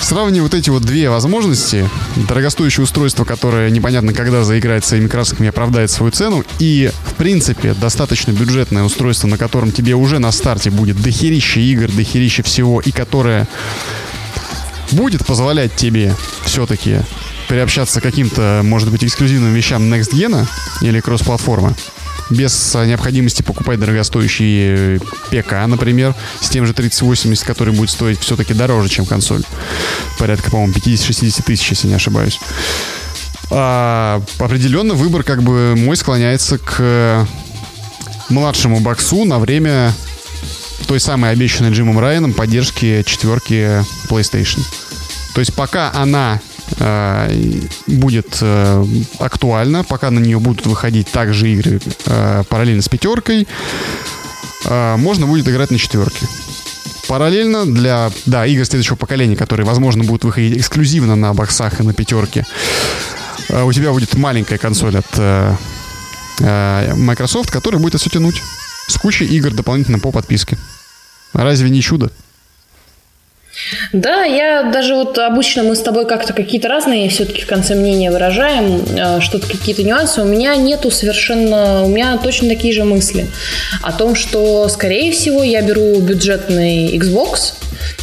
[0.00, 5.48] Сравнивая вот эти вот две возможности, дорогостоящее устройство, которое непонятно когда заиграет своими красками и
[5.50, 10.70] оправдает свою цену, и, в принципе, достаточно бюджетное устройство, на котором тебе уже на старте
[10.70, 13.46] будет дохерища игр, дохерища всего, и которое
[14.92, 17.00] будет позволять тебе все-таки
[17.48, 20.46] приобщаться к каким-то, может быть, эксклюзивным вещам Next Gen
[20.80, 21.74] или кросс-платформы
[22.30, 24.98] без необходимости покупать дорогостоящий
[25.30, 29.42] ПК, например, с тем же 3080, который будет стоить все-таки дороже, чем консоль.
[30.18, 32.38] Порядка, по-моему, 50-60 тысяч, если не ошибаюсь.
[33.50, 37.26] А, определенно выбор, как бы, мой склоняется к
[38.28, 39.92] младшему боксу на время
[40.86, 44.60] той самой обещанной Джимом Райаном поддержки четверки PlayStation.
[45.34, 46.40] То есть пока она
[47.86, 48.84] будет э,
[49.18, 53.46] актуальна, пока на нее будут выходить также игры э, параллельно с пятеркой,
[54.64, 56.26] можно будет играть на четверке.
[57.08, 61.94] Параллельно для, да, игр следующего поколения, которые, возможно, будут выходить эксклюзивно на боксах и на
[61.94, 62.44] пятерке,
[63.48, 65.54] э, у тебя будет маленькая консоль от э,
[66.40, 68.42] э, Microsoft, которая будет все тянуть
[68.88, 70.58] с кучей игр дополнительно по подписке.
[71.32, 72.12] Разве не чудо?
[73.92, 78.10] Да, я даже вот обычно мы с тобой как-то какие-то разные все-таки в конце мнения
[78.10, 80.22] выражаем, э, что-то какие-то нюансы.
[80.22, 83.26] У меня нету совершенно, у меня точно такие же мысли
[83.82, 87.54] о том, что, скорее всего, я беру бюджетный Xbox,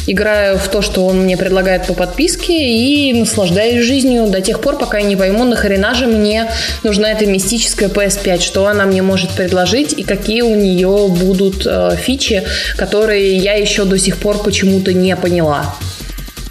[0.06, 4.78] играю в то, что он мне предлагает по подписке и наслаждаюсь жизнью до тех пор,
[4.78, 6.50] пока я не пойму, нахрена же мне
[6.82, 11.96] нужна эта мистическая PS5, что она мне может предложить и какие у нее будут э,
[11.96, 12.42] фичи,
[12.76, 15.74] которые я еще до сих пор почему-то не поняла.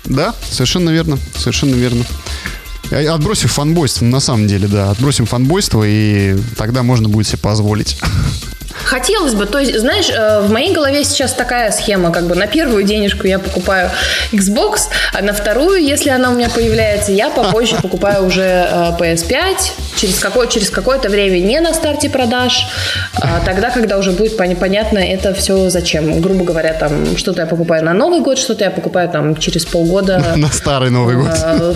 [0.06, 2.06] Да, совершенно верно, совершенно верно.
[2.92, 7.98] Отбросив фанбойство, на самом деле, да, отбросим фанбойство, и тогда можно будет себе позволить.
[8.86, 12.48] Хотелось бы, то есть, знаешь, э, в моей голове сейчас такая схема, как бы на
[12.48, 13.90] первую денежку я покупаю
[14.32, 19.56] Xbox, а на вторую, если она у меня появляется, я попозже покупаю уже э, PS5,
[19.96, 22.68] через, какое, через какое-то время не на старте продаж,
[23.16, 26.22] а тогда, когда уже будет понятно это все зачем.
[26.22, 30.24] Грубо говоря, там что-то я покупаю на Новый год, что-то я покупаю там через полгода.
[30.36, 31.30] На старый Новый год.
[31.44, 31.74] Э,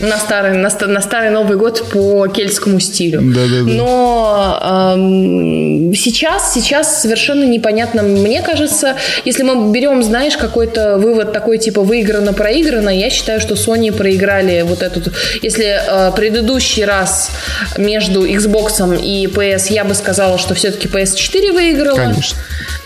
[0.00, 3.20] на старый, на, на старый Новый год по кельтскому стилю.
[3.22, 3.72] Да, да, да.
[3.72, 8.02] Но эм, сейчас, сейчас совершенно непонятно.
[8.02, 13.92] Мне кажется, если мы берем, знаешь, какой-то вывод такой типа выиграно-проиграно, я считаю, что Sony
[13.92, 15.12] проиграли вот этот...
[15.42, 17.30] Если э, предыдущий раз
[17.76, 21.96] между Xbox и PS я бы сказала, что все-таки PS4 выиграла.
[21.96, 22.38] Конечно.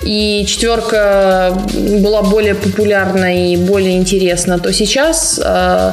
[0.03, 1.57] И четверка
[2.01, 5.93] была более популярна и более интересна, то сейчас э,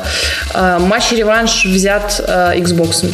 [0.54, 3.06] э, матч-реванш взят э, Xbox.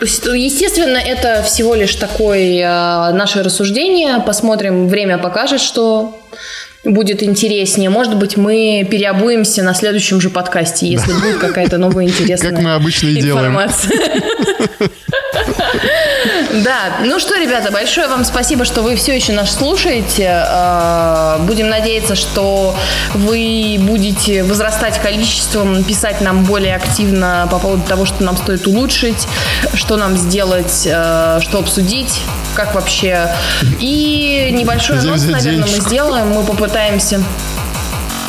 [0.00, 4.20] Естественно, это всего лишь такое э, наше рассуждение.
[4.20, 6.20] Посмотрим, время покажет, что
[6.84, 7.90] будет интереснее.
[7.90, 11.18] Может быть, мы переобуемся на следующем же подкасте, если да.
[11.18, 13.90] будет какая-то новая интересная Как мы обычно и информация.
[13.90, 14.22] делаем.
[16.50, 20.44] Да, ну что, ребята, большое вам спасибо, что вы все еще нас слушаете.
[20.46, 22.74] А, будем надеяться, что
[23.14, 29.28] вы будете возрастать количеством, писать нам более активно по поводу того, что нам стоит улучшить,
[29.74, 32.22] что нам сделать, а, что обсудить,
[32.54, 33.30] как вообще.
[33.78, 36.30] И небольшой анонс, наверное, мы сделаем.
[36.30, 37.22] Мы попытаемся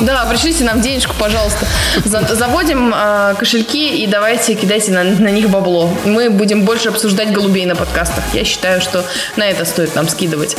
[0.01, 1.65] да, пришлите нам денежку, пожалуйста.
[2.05, 5.91] Заводим э, кошельки и давайте кидайте на, на них бабло.
[6.05, 8.23] Мы будем больше обсуждать голубей на подкастах.
[8.33, 9.03] Я считаю, что
[9.35, 10.55] на это стоит нам скидывать.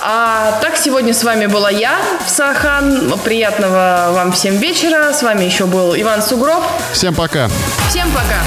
[0.00, 3.12] А так сегодня с вами была я, Сахан.
[3.24, 5.12] Приятного вам всем вечера.
[5.12, 6.64] С вами еще был Иван Сугроб.
[6.92, 7.48] Всем пока.
[7.88, 8.40] Всем пока.